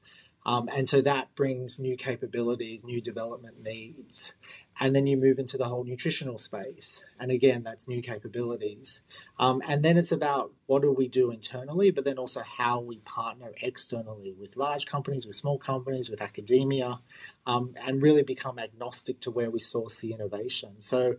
Um, 0.46 0.68
and 0.76 0.86
so 0.86 1.00
that 1.00 1.34
brings 1.34 1.78
new 1.78 1.96
capabilities, 1.96 2.84
new 2.84 3.00
development 3.00 3.62
needs. 3.62 4.34
And 4.80 4.94
then 4.94 5.06
you 5.06 5.16
move 5.16 5.38
into 5.38 5.56
the 5.56 5.66
whole 5.66 5.84
nutritional 5.84 6.38
space. 6.38 7.04
And 7.18 7.30
again, 7.30 7.62
that's 7.62 7.88
new 7.88 8.02
capabilities. 8.02 9.02
Um, 9.38 9.62
and 9.68 9.84
then 9.84 9.96
it's 9.96 10.12
about 10.12 10.52
what 10.66 10.82
do 10.82 10.92
we 10.92 11.08
do 11.08 11.30
internally, 11.30 11.90
but 11.90 12.04
then 12.04 12.18
also 12.18 12.42
how 12.42 12.80
we 12.80 12.98
partner 12.98 13.52
externally 13.62 14.34
with 14.38 14.56
large 14.56 14.86
companies, 14.86 15.26
with 15.26 15.36
small 15.36 15.58
companies, 15.58 16.10
with 16.10 16.20
academia, 16.20 17.00
um, 17.46 17.74
and 17.86 18.02
really 18.02 18.22
become 18.22 18.58
agnostic 18.58 19.20
to 19.20 19.30
where 19.30 19.50
we 19.50 19.58
source 19.58 20.00
the 20.00 20.12
innovation. 20.12 20.80
So, 20.80 21.16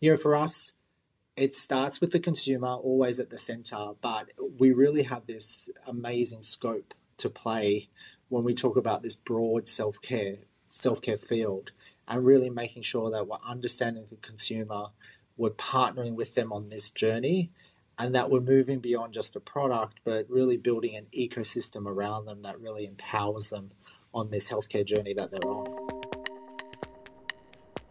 you 0.00 0.10
know, 0.10 0.16
for 0.16 0.34
us, 0.34 0.74
it 1.36 1.54
starts 1.54 2.00
with 2.00 2.12
the 2.12 2.20
consumer, 2.20 2.68
always 2.68 3.18
at 3.18 3.30
the 3.30 3.38
center, 3.38 3.92
but 4.00 4.30
we 4.58 4.72
really 4.72 5.02
have 5.02 5.26
this 5.26 5.68
amazing 5.86 6.42
scope 6.42 6.94
to 7.18 7.28
play 7.28 7.88
when 8.28 8.44
we 8.44 8.54
talk 8.54 8.76
about 8.76 9.02
this 9.02 9.14
broad 9.14 9.66
self 9.66 10.00
care 10.00 10.38
self 10.66 11.00
care 11.00 11.16
field. 11.16 11.72
and 12.06 12.24
really 12.24 12.50
making 12.50 12.82
sure 12.82 13.10
that 13.10 13.26
we're 13.26 13.38
understanding 13.48 14.04
the 14.10 14.16
consumer, 14.16 14.88
we're 15.38 15.48
partnering 15.50 16.14
with 16.14 16.34
them 16.34 16.52
on 16.52 16.68
this 16.68 16.90
journey, 16.90 17.50
and 17.98 18.14
that 18.14 18.30
we're 18.30 18.40
moving 18.40 18.78
beyond 18.78 19.12
just 19.14 19.36
a 19.36 19.40
product, 19.40 20.00
but 20.04 20.28
really 20.28 20.56
building 20.56 20.96
an 20.96 21.06
ecosystem 21.16 21.86
around 21.86 22.26
them 22.26 22.42
that 22.42 22.60
really 22.60 22.84
empowers 22.84 23.50
them 23.50 23.70
on 24.12 24.30
this 24.30 24.50
healthcare 24.50 24.84
journey 24.84 25.14
that 25.14 25.30
they're 25.30 25.50
on. 25.50 25.66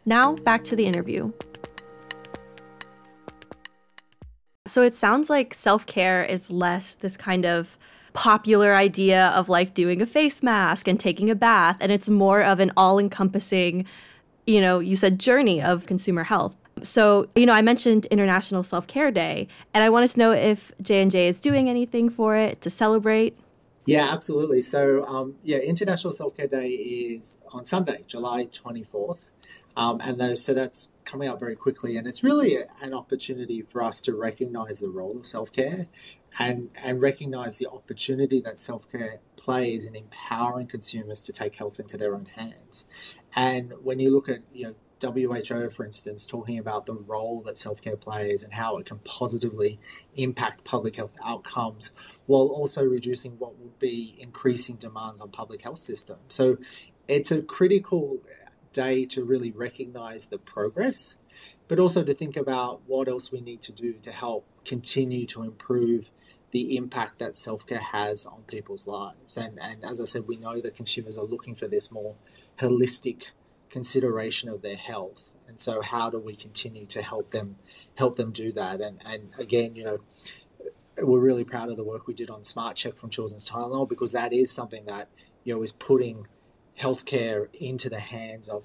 Now, 0.05 0.35
back 0.35 0.63
to 0.65 0.75
the 0.75 0.85
interview. 0.85 1.31
So 4.67 4.83
it 4.83 4.93
sounds 4.95 5.29
like 5.29 5.53
self 5.53 5.85
care 5.85 6.23
is 6.23 6.49
less 6.49 6.95
this 6.95 7.17
kind 7.17 7.45
of 7.45 7.77
popular 8.13 8.75
idea 8.75 9.27
of 9.29 9.49
like 9.49 9.73
doing 9.73 10.01
a 10.01 10.05
face 10.05 10.43
mask 10.43 10.87
and 10.87 10.99
taking 10.99 11.29
a 11.29 11.35
bath, 11.35 11.77
and 11.81 11.91
it's 11.91 12.09
more 12.09 12.41
of 12.41 12.59
an 12.59 12.71
all 12.77 12.99
encompassing, 12.99 13.85
you 14.45 14.61
know, 14.61 14.79
you 14.79 14.95
said 14.95 15.19
journey 15.19 15.61
of 15.61 15.87
consumer 15.87 16.23
health. 16.23 16.55
So, 16.83 17.27
you 17.35 17.45
know, 17.45 17.53
I 17.53 17.61
mentioned 17.61 18.05
International 18.07 18.63
Self 18.63 18.87
Care 18.87 19.11
Day, 19.11 19.47
and 19.73 19.83
I 19.83 19.89
wanted 19.89 20.09
to 20.09 20.19
know 20.19 20.31
if 20.31 20.71
J 20.81 21.01
and 21.01 21.11
J 21.11 21.27
is 21.27 21.39
doing 21.39 21.69
anything 21.69 22.09
for 22.09 22.35
it 22.35 22.61
to 22.61 22.69
celebrate. 22.69 23.37
Yeah, 23.85 24.13
absolutely. 24.13 24.61
So, 24.61 25.05
um, 25.07 25.35
yeah, 25.43 25.57
International 25.57 26.13
Self 26.13 26.37
Care 26.37 26.47
Day 26.47 26.69
is 26.69 27.37
on 27.51 27.65
Sunday, 27.65 28.03
July 28.07 28.45
24th. 28.45 29.31
Um, 29.75 29.99
and 30.01 30.37
so 30.37 30.53
that's 30.53 30.89
coming 31.03 31.27
up 31.27 31.39
very 31.39 31.55
quickly. 31.55 31.97
And 31.97 32.07
it's 32.07 32.23
really 32.23 32.57
an 32.81 32.93
opportunity 32.93 33.61
for 33.61 33.83
us 33.83 34.01
to 34.01 34.13
recognize 34.15 34.79
the 34.79 34.89
role 34.89 35.17
of 35.17 35.27
self 35.27 35.51
care 35.51 35.87
and, 36.39 36.69
and 36.83 37.01
recognize 37.01 37.57
the 37.59 37.67
opportunity 37.67 38.39
that 38.41 38.57
self 38.57 38.89
care 38.91 39.19
plays 39.35 39.85
in 39.85 39.95
empowering 39.95 40.67
consumers 40.67 41.23
to 41.23 41.33
take 41.33 41.55
health 41.55 41.79
into 41.79 41.97
their 41.97 42.15
own 42.15 42.27
hands. 42.37 43.19
And 43.35 43.73
when 43.81 43.99
you 43.99 44.11
look 44.11 44.29
at, 44.29 44.39
you 44.53 44.67
know, 44.67 44.75
WHO, 45.03 45.69
for 45.69 45.85
instance, 45.85 46.25
talking 46.25 46.57
about 46.57 46.85
the 46.85 46.93
role 46.93 47.41
that 47.41 47.57
self 47.57 47.81
care 47.81 47.97
plays 47.97 48.43
and 48.43 48.53
how 48.53 48.77
it 48.77 48.85
can 48.85 48.99
positively 48.99 49.79
impact 50.15 50.63
public 50.63 50.95
health 50.95 51.17
outcomes 51.23 51.91
while 52.25 52.47
also 52.47 52.83
reducing 52.83 53.33
what 53.33 53.57
would 53.59 53.77
be 53.79 54.15
increasing 54.19 54.75
demands 54.75 55.21
on 55.21 55.29
public 55.29 55.61
health 55.61 55.77
systems. 55.77 56.21
So 56.29 56.57
it's 57.07 57.31
a 57.31 57.41
critical 57.41 58.19
day 58.71 59.05
to 59.05 59.23
really 59.23 59.51
recognize 59.51 60.25
the 60.25 60.39
progress, 60.39 61.17
but 61.67 61.79
also 61.79 62.03
to 62.03 62.13
think 62.13 62.35
about 62.35 62.81
what 62.87 63.07
else 63.07 63.31
we 63.31 63.41
need 63.41 63.61
to 63.61 63.71
do 63.71 63.93
to 63.93 64.11
help 64.11 64.45
continue 64.65 65.25
to 65.27 65.43
improve 65.43 66.09
the 66.51 66.77
impact 66.77 67.19
that 67.19 67.35
self 67.35 67.65
care 67.65 67.79
has 67.79 68.25
on 68.25 68.43
people's 68.43 68.87
lives. 68.87 69.37
And, 69.37 69.59
and 69.61 69.83
as 69.83 69.99
I 69.99 70.05
said, 70.05 70.27
we 70.27 70.37
know 70.37 70.61
that 70.61 70.75
consumers 70.75 71.17
are 71.17 71.25
looking 71.25 71.55
for 71.55 71.67
this 71.67 71.91
more 71.91 72.15
holistic 72.57 73.31
consideration 73.73 74.49
of 74.49 74.61
their 74.61 74.75
health. 74.75 75.33
And 75.47 75.59
so, 75.59 75.81
how 75.81 76.11
do 76.11 76.19
we 76.19 76.35
continue 76.35 76.85
to 76.85 77.01
help 77.01 77.31
them 77.31 77.55
help 77.95 78.15
them 78.15 78.31
do 78.31 78.51
that? 78.53 78.79
And 78.79 79.01
and 79.05 79.31
again, 79.39 79.75
you 79.75 79.83
know, 79.83 79.97
we're 81.01 81.19
really 81.19 81.43
proud 81.43 81.69
of 81.69 81.75
the 81.75 81.83
work 81.83 82.07
we 82.07 82.13
did 82.13 82.29
on 82.29 82.43
Smart 82.43 82.75
Check 82.75 82.95
from 82.95 83.09
Children's 83.09 83.49
Tylenol 83.49 83.89
because 83.89 84.11
that 84.11 84.31
is 84.31 84.51
something 84.51 84.85
that 84.85 85.09
you 85.43 85.53
know 85.53 85.63
is 85.63 85.71
putting 85.71 86.27
healthcare 86.79 87.47
into 87.59 87.89
the 87.89 87.99
hands 87.99 88.47
of 88.47 88.63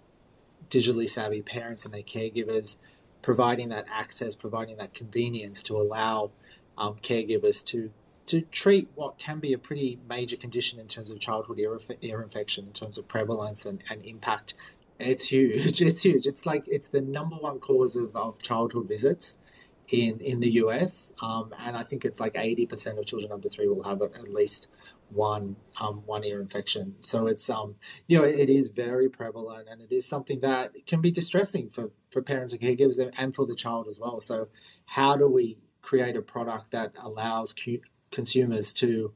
digitally 0.69 1.09
savvy 1.09 1.41
parents 1.41 1.87
and 1.87 1.95
their 1.95 2.03
caregivers, 2.03 2.77
providing 3.23 3.71
that 3.71 3.87
access, 3.91 4.37
providing 4.37 4.77
that 4.77 4.93
convenience 4.93 5.63
to 5.63 5.77
allow 5.79 6.31
um, 6.77 6.97
caregivers 6.97 7.65
to 7.65 7.91
to 8.27 8.43
treat 8.43 8.89
what 8.95 9.17
can 9.17 9.39
be 9.39 9.55
a 9.55 9.59
pretty 9.59 9.99
major 10.07 10.37
condition 10.37 10.79
in 10.79 10.87
terms 10.87 11.11
of 11.11 11.19
childhood 11.19 11.59
ear, 11.59 11.79
ear 12.03 12.21
infection, 12.21 12.67
in 12.67 12.73
terms 12.75 12.99
of 12.99 13.09
prevalence 13.09 13.65
and, 13.65 13.83
and 13.91 14.05
impact 14.05 14.53
it's 14.99 15.27
huge. 15.27 15.81
It's 15.89 16.03
huge. 16.05 16.27
It's 16.27 16.47
like 16.47 16.65
it's 16.67 16.89
the 16.89 17.01
number 17.01 17.37
one 17.37 17.59
cause 17.61 17.97
of, 17.97 18.15
of 18.17 18.41
childhood 18.43 18.89
visits 18.89 19.39
in 19.89 20.21
in 20.21 20.41
the 20.41 20.51
US, 20.63 21.13
um, 21.23 21.53
and 21.61 21.77
I 21.77 21.83
think 21.83 22.05
it's 22.05 22.21
like 22.21 22.37
eighty 22.37 22.67
percent 22.67 22.99
of 22.99 23.07
children 23.07 23.33
under 23.33 23.49
three 23.49 23.69
will 23.69 23.85
have 23.85 24.03
at 24.03 24.33
least 24.33 24.69
one 25.11 25.57
um, 25.81 26.03
one 26.05 26.25
ear 26.25 26.41
infection. 26.41 26.97
So 27.01 27.27
it's 27.27 27.49
um 27.49 27.77
you 28.07 28.19
know 28.19 28.25
it 28.25 28.51
is 28.51 28.69
very 28.69 29.09
prevalent, 29.09 29.69
and 29.71 29.81
it 29.81 29.93
is 29.93 30.07
something 30.07 30.41
that 30.41 30.87
can 30.87 31.01
be 31.01 31.11
distressing 31.11 31.71
for 31.71 31.91
for 32.11 32.23
parents 32.23 32.53
and 32.53 32.63
caregivers 32.63 32.99
and 33.19 33.35
for 33.35 33.47
the 33.47 33.55
child 33.55 33.89
as 33.89 33.99
well. 33.99 34.21
So 34.21 34.49
how 34.87 35.17
do 35.17 35.29
we 35.29 35.59
create 35.81 36.17
a 36.17 36.23
product 36.23 36.71
that 36.73 36.93
allows 37.03 37.55
consumers 38.11 38.73
to 38.75 39.13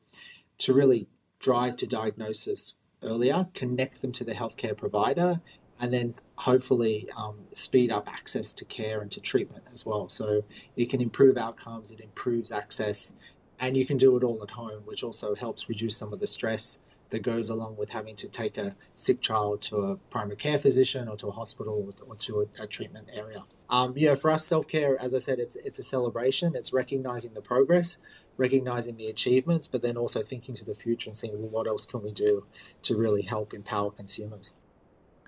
to 0.58 0.72
really 0.72 1.08
drive 1.38 1.76
to 1.76 1.86
diagnosis 1.86 2.76
earlier, 3.02 3.48
connect 3.52 4.00
them 4.00 4.12
to 4.12 4.24
the 4.24 4.32
healthcare 4.32 4.76
provider, 4.76 5.40
and 5.82 5.92
then 5.92 6.14
hopefully 6.36 7.08
um, 7.18 7.36
speed 7.50 7.90
up 7.90 8.08
access 8.08 8.54
to 8.54 8.64
care 8.64 9.02
and 9.02 9.10
to 9.10 9.20
treatment 9.20 9.64
as 9.72 9.84
well. 9.84 10.08
So 10.08 10.44
it 10.76 10.88
can 10.88 11.02
improve 11.02 11.36
outcomes, 11.36 11.90
it 11.90 12.00
improves 12.00 12.52
access, 12.52 13.14
and 13.58 13.76
you 13.76 13.84
can 13.84 13.96
do 13.96 14.16
it 14.16 14.22
all 14.22 14.42
at 14.42 14.50
home, 14.50 14.82
which 14.84 15.02
also 15.02 15.34
helps 15.34 15.68
reduce 15.68 15.96
some 15.96 16.12
of 16.12 16.20
the 16.20 16.26
stress 16.26 16.78
that 17.10 17.22
goes 17.22 17.50
along 17.50 17.76
with 17.76 17.90
having 17.90 18.16
to 18.16 18.28
take 18.28 18.56
a 18.56 18.74
sick 18.94 19.20
child 19.20 19.60
to 19.60 19.76
a 19.76 19.96
primary 20.08 20.36
care 20.36 20.58
physician 20.58 21.08
or 21.08 21.16
to 21.16 21.26
a 21.26 21.32
hospital 21.32 21.92
or 22.06 22.16
to 22.16 22.40
a, 22.40 22.62
a 22.62 22.66
treatment 22.66 23.10
area. 23.12 23.42
Um, 23.68 23.92
yeah, 23.96 24.14
for 24.14 24.30
us, 24.30 24.46
self 24.46 24.68
care, 24.68 24.96
as 25.00 25.14
I 25.14 25.18
said, 25.18 25.38
it's 25.38 25.56
it's 25.56 25.78
a 25.78 25.82
celebration. 25.82 26.54
It's 26.54 26.72
recognizing 26.72 27.34
the 27.34 27.40
progress, 27.40 27.98
recognizing 28.36 28.96
the 28.96 29.08
achievements, 29.08 29.66
but 29.66 29.82
then 29.82 29.96
also 29.96 30.22
thinking 30.22 30.54
to 30.56 30.64
the 30.64 30.74
future 30.74 31.08
and 31.10 31.16
saying, 31.16 31.34
well, 31.38 31.48
what 31.48 31.66
else 31.66 31.86
can 31.86 32.02
we 32.02 32.12
do 32.12 32.46
to 32.82 32.96
really 32.96 33.22
help 33.22 33.52
empower 33.52 33.90
consumers? 33.90 34.54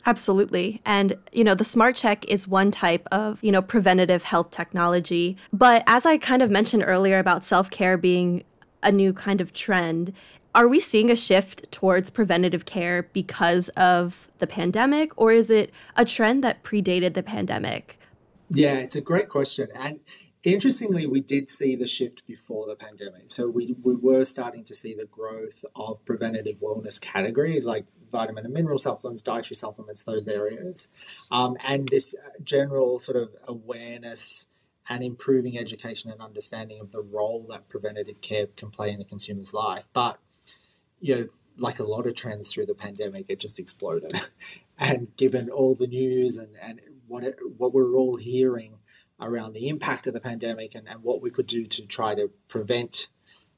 Absolutely. 0.07 0.83
And, 0.85 1.17
you 1.33 1.45
know, 1.45 1.55
the 1.55 1.65
smart 1.65 1.97
check 1.97 2.27
is 2.27 2.47
one 2.47 2.71
type 2.71 3.07
of, 3.11 3.43
you 3.43 3.51
know, 3.51 3.63
preventative 3.63 4.25
health 4.25 4.51
technology. 4.51 5.37
But 5.53 5.83
as 5.87 6.05
I 6.05 6.19
kind 6.19 6.43
of 6.43 6.51
mentioned 6.51 6.85
earlier 6.87 7.19
about 7.19 7.45
self 7.45 7.71
care 7.71 7.97
being 7.97 8.45
a 8.83 8.93
new 8.93 9.13
kind 9.15 9.41
of 9.41 9.53
trend, 9.53 10.13
are 10.55 10.69
we 10.69 10.79
seeing 10.79 11.11
a 11.11 11.17
shift 11.17 11.71
towards 11.73 12.11
preventative 12.11 12.65
care 12.65 13.05
because 13.13 13.71
of 13.71 14.31
the 14.39 14.47
pandemic, 14.47 15.11
or 15.17 15.33
is 15.33 15.51
it 15.51 15.73
a 15.97 16.05
trend 16.05 16.45
that 16.45 16.63
predated 16.63 17.15
the 17.15 17.23
pandemic? 17.23 17.99
Yeah, 18.51 18.75
it's 18.77 18.95
a 18.95 19.01
great 19.01 19.29
question. 19.29 19.69
And 19.75 19.99
interestingly, 20.45 21.07
we 21.07 21.21
did 21.21 21.49
see 21.49 21.75
the 21.75 21.89
shift 21.89 22.25
before 22.27 22.69
the 22.69 22.77
pandemic. 22.77 23.33
So 23.33 23.49
we, 23.49 23.75
we 23.83 23.97
were 23.97 24.25
starting 24.25 24.63
to 24.65 24.75
see 24.75 24.95
the 24.95 25.07
growth 25.07 25.65
of 25.75 26.05
preventative 26.05 26.61
wellness 26.61 27.01
categories 27.01 27.67
like 27.67 27.87
vitamin 28.15 28.45
and 28.45 28.55
mineral 28.55 28.79
supplements, 28.79 29.23
dietary 29.23 29.57
supplements, 29.57 30.05
those 30.05 30.29
areas. 30.29 30.89
Um, 31.31 31.57
and 31.67 31.89
this 31.89 32.15
general 32.43 33.01
sort 33.01 33.17
of 33.17 33.31
awareness 33.49 34.47
and 34.89 35.03
improving 35.03 35.59
education 35.59 36.11
and 36.11 36.21
understanding 36.21 36.81
of 36.81 36.93
the 36.93 37.03
role 37.03 37.45
that 37.51 37.69
preventative 37.69 38.21
care 38.21 38.47
can 38.57 38.71
play 38.71 38.91
in 38.91 39.01
a 39.01 39.05
consumer's 39.05 39.53
life. 39.53 39.85
But, 39.93 40.19
you 41.01 41.17
know, 41.17 41.27
like 41.59 41.81
a 41.81 41.85
lot 41.85 42.07
of 42.07 42.15
trends 42.15 42.53
through 42.53 42.67
the 42.67 42.75
pandemic, 42.75 43.27
it 43.29 43.41
just 43.41 43.59
exploded. 43.59 44.21
and 44.79 45.09
given 45.17 45.51
all 45.51 45.75
the 45.75 45.87
news 45.89 46.37
and, 46.37 46.57
and 46.63 46.81
what, 47.09 47.25
it, 47.25 47.37
what 47.57 47.75
we're 47.75 47.97
all 47.97 48.17
hearing 48.17 48.75
around 49.21 49.55
the 49.55 49.69
impact 49.69 50.07
of 50.07 50.15
the 50.15 50.21
pandemic 50.21 50.75
and, 50.75 50.89
and 50.89 51.03
what 51.03 51.21
we 51.21 51.31
could 51.31 51.47
do 51.47 51.65
to 51.65 51.87
try 51.87 52.15
to 52.15 52.31
prevent 52.47 53.09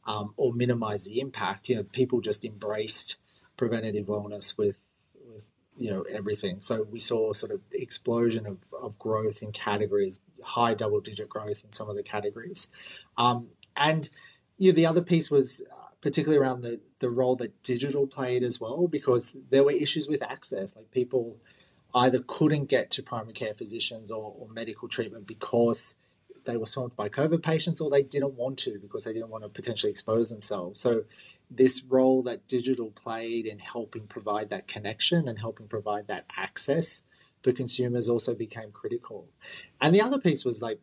um, 0.07 0.33
or 0.37 0.53
minimize 0.55 1.07
the 1.07 1.21
impact, 1.21 1.69
you 1.69 1.77
know, 1.77 1.83
people 1.83 2.21
just 2.21 2.45
embraced 2.45 3.17
preventative 3.57 4.07
wellness 4.07 4.57
with 4.57 4.83
you 5.77 5.91
know 5.91 6.03
everything. 6.03 6.61
So 6.61 6.83
we 6.91 6.99
saw 6.99 7.33
sort 7.33 7.53
of 7.53 7.61
explosion 7.73 8.47
of, 8.47 8.59
of 8.81 8.99
growth 8.99 9.43
in 9.43 9.53
categories, 9.53 10.21
high 10.43 10.75
double 10.75 11.01
digit 11.01 11.29
growth 11.29 11.65
in 11.65 11.73
some 11.73 11.89
of 11.91 11.97
the 11.97 12.03
categories, 12.03 12.69
um, 13.17 13.49
and 13.77 14.09
you 14.59 14.73
know, 14.73 14.77
the 14.77 14.87
other 14.87 15.03
piece 15.03 15.31
was 15.31 15.63
uh, 15.73 15.77
particularly 16.01 16.43
around 16.43 16.63
the 16.63 16.81
the 16.99 17.11
role 17.11 17.37
that 17.37 17.63
digital 17.63 18.07
played 18.07 18.43
as 18.43 18.61
well, 18.61 18.89
because 18.89 19.35
there 19.51 19.65
were 19.65 19.73
issues 19.73 20.09
with 20.09 20.23
access, 20.23 20.75
like 20.77 20.91
people 20.91 21.37
either 21.95 22.21
couldn't 22.27 22.67
get 22.67 22.91
to 22.91 23.03
primary 23.03 23.33
care 23.33 23.55
physicians 23.55 24.11
or, 24.11 24.35
or 24.39 24.49
medical 24.49 24.89
treatment 24.89 25.27
because 25.27 25.97
they 26.47 26.57
were 26.57 26.67
swamped 26.67 26.97
by 26.97 27.09
COVID 27.09 27.43
patients 27.43 27.81
or 27.81 27.91
they 27.91 28.03
didn't 28.03 28.35
want 28.35 28.59
to 28.61 28.79
because 28.79 29.05
they 29.05 29.13
didn't 29.13 29.29
want 29.29 29.45
to 29.45 29.49
potentially 29.51 29.91
expose 29.91 30.31
themselves. 30.31 30.81
So, 30.81 31.05
this 31.51 31.85
role 31.85 32.23
that 32.23 32.47
digital 32.49 32.91
played 32.91 33.47
in 33.47 33.59
helping 33.59 34.07
provide 34.07 34.51
that 34.51 34.67
connection 34.67 35.29
and 35.29 35.39
helping 35.39 35.69
provide 35.69 36.09
that 36.09 36.25
access 36.37 37.05
for 37.43 37.53
consumers 37.53 38.09
also 38.09 38.35
became 38.35 38.73
critical. 38.73 39.29
And 39.81 39.95
the 39.95 40.01
other 40.01 40.19
piece 40.19 40.45
was 40.45 40.63
like 40.63 40.81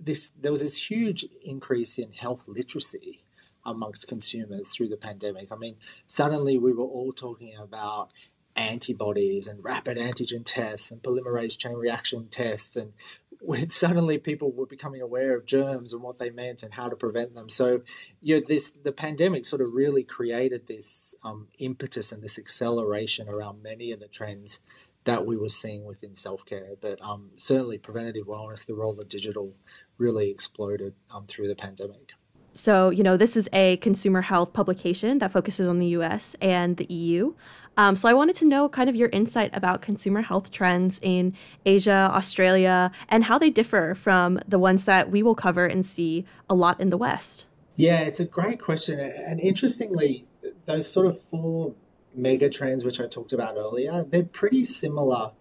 this 0.00 0.30
there 0.30 0.50
was 0.50 0.62
this 0.62 0.90
huge 0.90 1.24
increase 1.44 1.98
in 1.98 2.12
health 2.12 2.44
literacy 2.46 3.24
amongst 3.64 4.08
consumers 4.08 4.74
through 4.74 4.88
the 4.88 4.96
pandemic. 4.96 5.52
I 5.52 5.56
mean, 5.56 5.76
suddenly 6.06 6.58
we 6.58 6.72
were 6.72 6.84
all 6.84 7.12
talking 7.12 7.56
about 7.56 8.10
antibodies 8.56 9.48
and 9.48 9.64
rapid 9.64 9.96
antigen 9.96 10.42
tests 10.44 10.90
and 10.90 11.02
polymerase 11.02 11.56
chain 11.56 11.74
reaction 11.74 12.28
tests 12.28 12.76
and 12.76 12.92
when 13.44 13.68
suddenly 13.70 14.18
people 14.18 14.52
were 14.52 14.66
becoming 14.66 15.02
aware 15.02 15.34
of 15.34 15.44
germs 15.44 15.92
and 15.92 16.00
what 16.00 16.20
they 16.20 16.30
meant 16.30 16.62
and 16.62 16.72
how 16.72 16.88
to 16.88 16.94
prevent 16.94 17.34
them. 17.34 17.48
So, 17.48 17.80
you 18.20 18.36
know, 18.36 18.46
this 18.46 18.70
the 18.70 18.92
pandemic 18.92 19.44
sort 19.46 19.62
of 19.62 19.72
really 19.72 20.04
created 20.04 20.68
this 20.68 21.16
um, 21.24 21.48
impetus 21.58 22.12
and 22.12 22.22
this 22.22 22.38
acceleration 22.38 23.28
around 23.28 23.60
many 23.60 23.90
of 23.90 23.98
the 23.98 24.06
trends 24.06 24.60
that 25.04 25.26
we 25.26 25.36
were 25.36 25.48
seeing 25.48 25.84
within 25.84 26.14
self 26.14 26.46
care. 26.46 26.74
But 26.80 27.02
um, 27.02 27.30
certainly, 27.34 27.78
preventative 27.78 28.26
wellness, 28.26 28.64
the 28.64 28.74
role 28.74 29.00
of 29.00 29.08
digital, 29.08 29.54
really 29.98 30.30
exploded 30.30 30.94
um, 31.10 31.26
through 31.26 31.48
the 31.48 31.56
pandemic. 31.56 32.12
So, 32.54 32.90
you 32.90 33.02
know, 33.02 33.16
this 33.16 33.36
is 33.36 33.48
a 33.52 33.78
consumer 33.78 34.20
health 34.20 34.52
publication 34.52 35.18
that 35.18 35.32
focuses 35.32 35.68
on 35.68 35.78
the 35.78 35.86
US 35.88 36.36
and 36.40 36.76
the 36.76 36.84
EU. 36.92 37.34
Um, 37.76 37.96
so, 37.96 38.08
I 38.08 38.12
wanted 38.12 38.36
to 38.36 38.44
know 38.44 38.68
kind 38.68 38.88
of 38.90 38.96
your 38.96 39.08
insight 39.10 39.50
about 39.54 39.80
consumer 39.80 40.20
health 40.20 40.50
trends 40.50 41.00
in 41.02 41.34
Asia, 41.64 42.10
Australia, 42.12 42.90
and 43.08 43.24
how 43.24 43.38
they 43.38 43.50
differ 43.50 43.94
from 43.94 44.40
the 44.46 44.58
ones 44.58 44.84
that 44.84 45.10
we 45.10 45.22
will 45.22 45.34
cover 45.34 45.66
and 45.66 45.84
see 45.84 46.24
a 46.50 46.54
lot 46.54 46.80
in 46.80 46.90
the 46.90 46.98
West. 46.98 47.46
Yeah, 47.74 48.00
it's 48.00 48.20
a 48.20 48.26
great 48.26 48.60
question. 48.60 49.00
And 49.00 49.40
interestingly, 49.40 50.26
those 50.66 50.90
sort 50.90 51.06
of 51.06 51.18
four 51.30 51.74
mega 52.14 52.50
trends, 52.50 52.84
which 52.84 53.00
I 53.00 53.06
talked 53.06 53.32
about 53.32 53.56
earlier, 53.56 54.04
they're 54.04 54.24
pretty 54.24 54.64
similar 54.64 55.32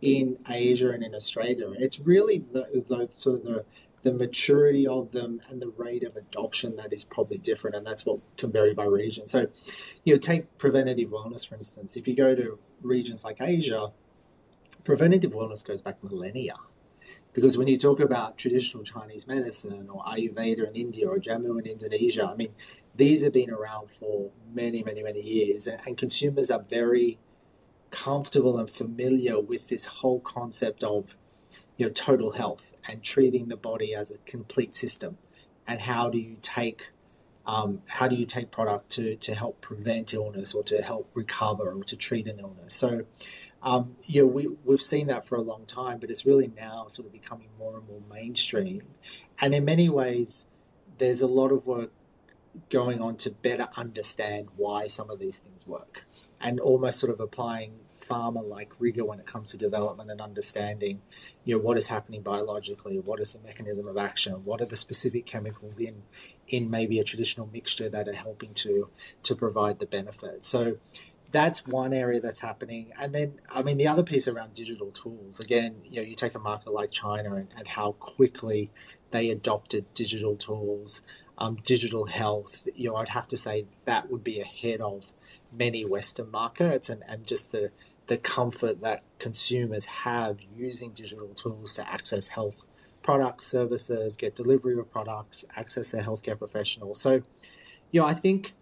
in 0.00 0.38
Asia 0.48 0.90
and 0.90 1.02
in 1.02 1.14
Australia. 1.14 1.70
It's 1.78 1.98
really 1.98 2.44
the, 2.52 2.84
the 2.88 3.08
sort 3.10 3.40
of 3.40 3.44
the 3.44 3.64
the 4.02 4.12
maturity 4.12 4.86
of 4.86 5.10
them 5.12 5.40
and 5.48 5.60
the 5.60 5.68
rate 5.76 6.04
of 6.04 6.16
adoption 6.16 6.76
that 6.76 6.92
is 6.92 7.04
probably 7.04 7.38
different, 7.38 7.76
and 7.76 7.86
that's 7.86 8.06
what 8.06 8.18
can 8.36 8.50
vary 8.50 8.74
by 8.74 8.84
region. 8.84 9.26
So, 9.26 9.48
you 10.04 10.14
know, 10.14 10.18
take 10.18 10.56
preventative 10.58 11.10
wellness 11.10 11.48
for 11.48 11.54
instance. 11.54 11.96
If 11.96 12.08
you 12.08 12.14
go 12.14 12.34
to 12.34 12.58
regions 12.82 13.24
like 13.24 13.40
Asia, 13.40 13.92
preventative 14.84 15.32
wellness 15.32 15.66
goes 15.66 15.82
back 15.82 16.02
millennia. 16.02 16.54
Because 17.32 17.56
when 17.56 17.68
you 17.68 17.76
talk 17.76 18.00
about 18.00 18.38
traditional 18.38 18.84
Chinese 18.84 19.26
medicine 19.26 19.88
or 19.88 20.02
Ayurveda 20.04 20.68
in 20.68 20.74
India 20.74 21.08
or 21.08 21.18
Jamu 21.18 21.58
in 21.60 21.66
Indonesia, 21.66 22.26
I 22.26 22.36
mean, 22.36 22.50
these 22.96 23.22
have 23.24 23.32
been 23.32 23.50
around 23.50 23.90
for 23.90 24.30
many, 24.52 24.82
many, 24.82 25.02
many 25.02 25.20
years, 25.20 25.66
and 25.66 25.96
consumers 25.96 26.50
are 26.50 26.64
very 26.68 27.18
comfortable 27.90 28.58
and 28.58 28.68
familiar 28.68 29.40
with 29.40 29.68
this 29.68 29.86
whole 29.86 30.20
concept 30.20 30.84
of 30.84 31.16
you 31.80 31.86
know, 31.86 31.92
total 31.92 32.32
health 32.32 32.76
and 32.86 33.02
treating 33.02 33.48
the 33.48 33.56
body 33.56 33.94
as 33.94 34.10
a 34.10 34.18
complete 34.26 34.74
system. 34.74 35.16
And 35.66 35.80
how 35.80 36.10
do 36.10 36.18
you 36.18 36.36
take 36.42 36.90
um, 37.46 37.80
how 37.88 38.06
do 38.06 38.16
you 38.16 38.26
take 38.26 38.50
product 38.50 38.90
to, 38.90 39.16
to 39.16 39.34
help 39.34 39.62
prevent 39.62 40.12
illness 40.12 40.52
or 40.52 40.62
to 40.64 40.82
help 40.82 41.10
recover 41.14 41.72
or 41.72 41.82
to 41.84 41.96
treat 41.96 42.28
an 42.28 42.38
illness? 42.38 42.74
So, 42.74 43.06
um, 43.62 43.96
you 44.04 44.20
know, 44.20 44.26
we, 44.26 44.48
we've 44.62 44.82
seen 44.82 45.06
that 45.06 45.24
for 45.24 45.36
a 45.36 45.40
long 45.40 45.64
time, 45.64 45.98
but 45.98 46.10
it's 46.10 46.26
really 46.26 46.52
now 46.54 46.86
sort 46.88 47.06
of 47.06 47.12
becoming 47.12 47.48
more 47.58 47.78
and 47.78 47.88
more 47.88 48.02
mainstream. 48.12 48.82
And 49.40 49.54
in 49.54 49.64
many 49.64 49.88
ways, 49.88 50.46
there's 50.98 51.22
a 51.22 51.26
lot 51.26 51.50
of 51.50 51.66
work 51.66 51.90
going 52.68 53.00
on 53.00 53.16
to 53.16 53.30
better 53.30 53.68
understand 53.76 54.48
why 54.56 54.86
some 54.86 55.10
of 55.10 55.18
these 55.18 55.38
things 55.38 55.66
work 55.66 56.04
and 56.42 56.60
almost 56.60 57.00
sort 57.00 57.10
of 57.10 57.20
applying 57.20 57.80
pharma 58.00 58.46
like 58.46 58.72
rigor 58.78 59.04
when 59.04 59.20
it 59.20 59.26
comes 59.26 59.50
to 59.50 59.58
development 59.58 60.10
and 60.10 60.20
understanding 60.20 61.00
you 61.44 61.56
know 61.56 61.62
what 61.62 61.78
is 61.78 61.88
happening 61.88 62.22
biologically 62.22 62.98
what 62.98 63.20
is 63.20 63.34
the 63.34 63.40
mechanism 63.40 63.86
of 63.86 63.96
action 63.96 64.32
what 64.44 64.60
are 64.60 64.66
the 64.66 64.76
specific 64.76 65.26
chemicals 65.26 65.78
in 65.78 66.02
in 66.48 66.70
maybe 66.70 66.98
a 66.98 67.04
traditional 67.04 67.48
mixture 67.52 67.88
that 67.88 68.08
are 68.08 68.14
helping 68.14 68.52
to 68.54 68.88
to 69.22 69.34
provide 69.34 69.78
the 69.78 69.86
benefit 69.86 70.42
so 70.42 70.76
that's 71.32 71.64
one 71.64 71.92
area 71.92 72.20
that's 72.20 72.40
happening. 72.40 72.90
And 73.00 73.14
then, 73.14 73.34
I 73.54 73.62
mean, 73.62 73.78
the 73.78 73.86
other 73.86 74.02
piece 74.02 74.26
around 74.26 74.52
digital 74.52 74.90
tools, 74.90 75.38
again, 75.38 75.76
you 75.84 76.02
know, 76.02 76.08
you 76.08 76.16
take 76.16 76.34
a 76.34 76.40
market 76.40 76.72
like 76.72 76.90
China 76.90 77.36
and, 77.36 77.46
and 77.56 77.68
how 77.68 77.92
quickly 77.92 78.72
they 79.12 79.30
adopted 79.30 79.84
digital 79.94 80.34
tools 80.34 81.02
um, 81.40 81.56
digital 81.64 82.04
health, 82.04 82.68
you 82.74 82.90
know, 82.90 82.96
I'd 82.96 83.08
have 83.08 83.26
to 83.28 83.36
say 83.36 83.64
that 83.86 84.10
would 84.10 84.22
be 84.22 84.40
ahead 84.40 84.80
of 84.80 85.10
many 85.52 85.84
Western 85.84 86.30
markets 86.30 86.88
and, 86.88 87.02
and 87.08 87.26
just 87.26 87.52
the, 87.52 87.70
the 88.06 88.16
comfort 88.16 88.80
that 88.82 89.02
consumers 89.18 89.86
have 89.86 90.38
using 90.56 90.90
digital 90.90 91.28
tools 91.28 91.74
to 91.74 91.92
access 91.92 92.28
health 92.28 92.66
products, 93.02 93.46
services, 93.46 94.16
get 94.16 94.34
delivery 94.34 94.78
of 94.78 94.90
products, 94.90 95.44
access 95.56 95.90
their 95.90 96.02
healthcare 96.02 96.38
professionals. 96.38 97.00
So, 97.00 97.22
you 97.90 98.00
know, 98.00 98.06
I 98.06 98.14
think, 98.14 98.52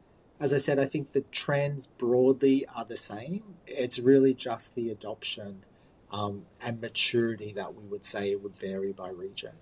as 0.41 0.55
I 0.55 0.59
said, 0.59 0.79
I 0.79 0.85
think 0.85 1.13
the 1.13 1.23
trends 1.33 1.87
broadly 1.87 2.67
are 2.75 2.85
the 2.85 2.97
same. 2.97 3.43
It's 3.67 3.99
really 3.99 4.35
just 4.35 4.75
the 4.75 4.91
adoption 4.91 5.65
um, 6.13 6.47
and 6.65 6.81
maturity 6.81 7.53
that 7.55 7.75
we 7.75 7.85
would 7.85 8.05
say 8.05 8.35
would 8.35 8.57
vary 8.57 8.93
by 8.93 9.11
region. 9.11 9.53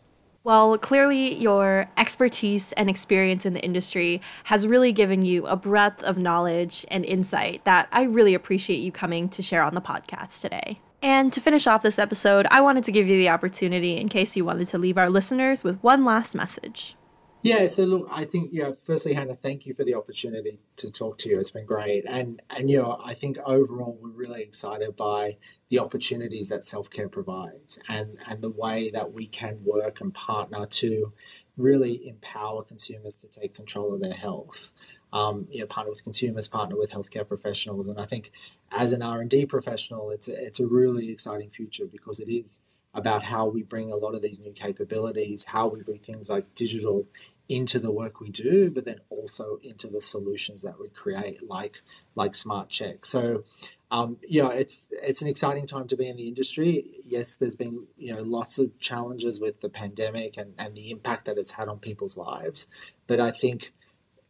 Well, 0.47 0.79
clearly, 0.79 1.35
your 1.35 1.91
expertise 1.97 2.71
and 2.75 2.89
experience 2.89 3.45
in 3.45 3.55
the 3.55 3.65
industry 3.65 4.23
has 4.45 4.65
really 4.65 4.93
given 4.93 5.23
you 5.23 5.45
a 5.49 5.57
breadth 5.57 6.01
of 6.05 6.19
knowledge 6.19 6.87
and 6.89 7.05
insight 7.05 7.65
that 7.65 7.89
I 7.91 8.05
really 8.05 8.33
appreciate 8.33 8.77
you 8.77 8.93
coming 8.93 9.29
to 9.31 9.43
share 9.43 9.65
on 9.65 9.75
the 9.75 9.81
podcast 9.81 10.43
today. 10.43 10.79
And 11.03 11.33
to 11.33 11.41
finish 11.41 11.67
off 11.67 11.83
this 11.83 11.99
episode, 11.99 12.47
I 12.49 12.61
wanted 12.61 12.85
to 12.85 12.93
give 12.93 13.09
you 13.09 13.17
the 13.17 13.29
opportunity 13.29 13.97
in 13.97 14.09
case 14.09 14.37
you 14.37 14.45
wanted 14.45 14.69
to 14.69 14.79
leave 14.79 14.97
our 14.97 15.11
listeners 15.11 15.65
with 15.65 15.83
one 15.83 16.05
last 16.05 16.37
message. 16.37 16.95
Yeah, 17.43 17.69
so 17.69 17.85
look, 17.85 18.09
I 18.11 18.25
think 18.25 18.51
yeah. 18.53 18.73
Firstly, 18.73 19.13
Hannah, 19.15 19.35
thank 19.37 19.67
you 19.67 19.75
for 19.75 19.85
the 19.85 19.95
opportunity 19.95 20.59
to 20.77 20.91
talk 20.91 21.19
to 21.19 21.29
you. 21.29 21.39
It's 21.39 21.53
been 21.53 21.65
great, 21.67 22.05
and 22.09 22.43
and 22.57 22.69
you 22.69 22.79
know, 22.83 22.99
I 23.05 23.15
think 23.15 23.39
overall 23.47 23.97
we're 24.01 24.11
really 24.11 24.43
excited 24.43 24.97
by 24.97 25.37
the 25.69 25.79
opportunities 25.79 26.49
that 26.49 26.65
self 26.65 26.91
care 26.91 27.09
provides, 27.09 27.79
and 27.89 28.19
and 28.29 28.43
the 28.43 28.51
way 28.51 28.91
that 28.91 29.13
we 29.13 29.29
can 29.29 29.61
work 29.65 30.01
and 30.01 30.13
partner 30.13 30.67
to 30.67 31.13
really 31.57 32.09
empower 32.09 32.65
consumers 32.65 33.17
to 33.19 33.29
take 33.29 33.55
control 33.55 33.95
of 33.95 34.03
their 34.03 34.15
health. 34.15 34.73
Um, 35.13 35.47
you 35.51 35.61
know, 35.61 35.67
partner 35.67 35.91
with 35.91 36.03
consumers, 36.03 36.49
partner 36.49 36.77
with 36.77 36.91
healthcare 36.91 37.27
professionals, 37.29 37.87
and 37.87 38.01
I 38.01 38.07
think 38.07 38.33
as 38.73 38.93
an 38.93 39.03
R 39.03 39.21
and 39.21 39.31
D 39.31 39.47
professional, 39.47 40.11
it's 40.11 40.29
a, 40.29 40.33
it's 40.33 40.59
a 40.59 40.67
really 40.67 41.11
exciting 41.13 41.51
future 41.51 41.87
because 41.87 42.19
it 42.19 42.29
is 42.29 42.61
about 42.97 43.23
how 43.23 43.47
we 43.47 43.63
bring 43.63 43.93
a 43.93 43.97
lot 43.97 44.15
of 44.15 44.23
these 44.23 44.41
new 44.41 44.53
capabilities, 44.53 45.45
how 45.45 45.69
we 45.69 45.83
bring 45.83 45.99
things 45.99 46.31
like 46.31 46.55
digital 46.55 47.07
into 47.47 47.79
the 47.79 47.91
work 47.91 48.21
we 48.21 48.31
do, 48.31 48.71
but 48.71 48.87
then 48.87 48.99
also 49.11 49.59
into 49.63 49.87
the 49.87 50.01
solutions 50.01 50.63
that 50.63 50.81
we 50.81 50.89
create, 50.89 51.49
like 51.49 51.83
like 52.15 52.35
Smart 52.35 52.71
Check. 52.71 53.05
So, 53.05 53.45
um, 53.91 54.17
yeah, 54.27 54.49
it's 54.49 54.89
it's 54.91 55.21
an 55.21 55.29
exciting 55.29 55.67
time 55.67 55.87
to 55.89 55.97
be 55.97 56.09
in 56.09 56.17
the 56.17 56.27
industry. 56.27 57.03
Yes, 57.05 57.37
there's 57.37 57.55
been 57.55 57.87
you 57.99 58.15
know 58.17 58.23
lots 58.23 58.59
of 58.59 58.77
challenges 58.81 59.39
with 59.39 59.61
the 59.61 59.69
pandemic 59.69 60.39
and, 60.39 60.55
and 60.59 60.75
the 60.75 60.91
impact 60.91 61.27
that 61.27 61.37
it's 61.37 61.53
had 61.53 61.69
on 61.69 61.79
people's 61.79 62.17
lives, 62.17 62.67
but 63.07 63.21
I 63.21 63.31
think 63.31 63.73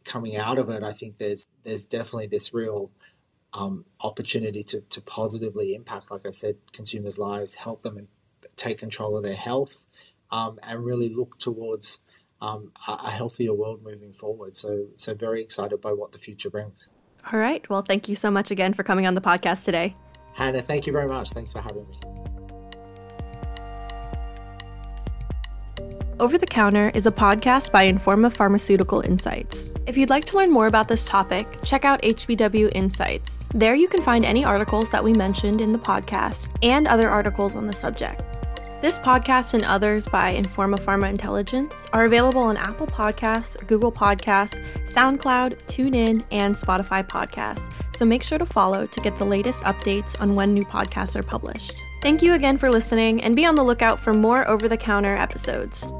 coming 0.03 0.35
out 0.35 0.57
of 0.57 0.69
it, 0.69 0.83
I 0.83 0.91
think 0.91 1.19
there's 1.19 1.47
there's 1.63 1.85
definitely 1.85 2.27
this 2.27 2.53
real 2.53 2.91
um, 3.53 3.85
opportunity 4.01 4.61
to, 4.61 4.81
to 4.81 5.01
positively 5.01 5.73
impact, 5.73 6.11
like 6.11 6.27
I 6.27 6.31
said, 6.31 6.57
consumers' 6.73 7.17
lives, 7.17 7.55
help 7.55 7.81
them 7.81 7.97
take 8.57 8.77
control 8.77 9.15
of 9.15 9.23
their 9.23 9.35
health, 9.35 9.85
um, 10.31 10.59
and 10.63 10.83
really 10.83 11.09
look 11.09 11.37
towards 11.37 11.99
um, 12.41 12.71
a 12.87 13.09
healthier 13.09 13.53
world 13.53 13.83
moving 13.83 14.11
forward. 14.11 14.53
So, 14.53 14.85
so 14.95 15.13
very 15.13 15.41
excited 15.41 15.81
by 15.81 15.93
what 15.93 16.11
the 16.11 16.17
future 16.17 16.49
brings. 16.49 16.87
All 17.31 17.39
right. 17.39 17.67
Well, 17.69 17.81
thank 17.81 18.07
you 18.07 18.15
so 18.15 18.29
much 18.29 18.51
again 18.51 18.73
for 18.73 18.83
coming 18.83 19.07
on 19.07 19.15
the 19.15 19.21
podcast 19.21 19.65
today. 19.65 19.95
Hannah, 20.33 20.61
thank 20.61 20.85
you 20.85 20.93
very 20.93 21.07
much. 21.07 21.31
Thanks 21.31 21.51
for 21.51 21.61
having 21.61 21.87
me. 21.89 21.99
Over 26.19 26.39
the 26.39 26.47
Counter 26.47 26.91
is 26.95 27.05
a 27.05 27.11
podcast 27.11 27.71
by 27.71 27.91
Informa 27.91 28.33
Pharmaceutical 28.33 29.01
Insights. 29.01 29.71
If 29.85 29.97
you'd 29.97 30.09
like 30.09 30.25
to 30.25 30.37
learn 30.37 30.51
more 30.51 30.65
about 30.65 30.87
this 30.87 31.07
topic, 31.07 31.47
check 31.63 31.85
out 31.85 32.01
HBW 32.01 32.71
Insights. 32.73 33.47
There 33.53 33.75
you 33.75 33.87
can 33.87 34.01
find 34.01 34.25
any 34.25 34.43
articles 34.43 34.89
that 34.89 35.03
we 35.03 35.13
mentioned 35.13 35.61
in 35.61 35.71
the 35.71 35.79
podcast 35.79 36.49
and 36.63 36.87
other 36.87 37.07
articles 37.07 37.55
on 37.55 37.67
the 37.67 37.73
subject. 37.73 38.36
This 38.79 38.99
podcast 38.99 39.55
and 39.55 39.65
others 39.65 40.05
by 40.05 40.35
Informa 40.35 40.79
Pharma 40.79 41.09
Intelligence 41.09 41.87
are 41.93 42.05
available 42.05 42.43
on 42.43 42.57
Apple 42.57 42.85
Podcasts, 42.85 43.65
Google 43.65 43.91
Podcasts, 43.91 44.63
SoundCloud, 44.85 45.57
TuneIn, 45.63 46.23
and 46.29 46.53
Spotify 46.53 47.03
Podcasts, 47.03 47.73
so 47.95 48.05
make 48.05 48.21
sure 48.21 48.37
to 48.37 48.45
follow 48.45 48.85
to 48.85 49.01
get 49.01 49.17
the 49.17 49.25
latest 49.25 49.63
updates 49.63 50.19
on 50.21 50.35
when 50.35 50.53
new 50.53 50.63
podcasts 50.63 51.15
are 51.15 51.23
published. 51.23 51.83
Thank 52.03 52.21
you 52.21 52.33
again 52.33 52.59
for 52.59 52.69
listening, 52.69 53.23
and 53.23 53.35
be 53.35 53.47
on 53.47 53.55
the 53.55 53.63
lookout 53.63 53.99
for 53.99 54.13
more 54.13 54.47
over 54.47 54.67
the 54.67 54.77
counter 54.77 55.15
episodes. 55.15 55.91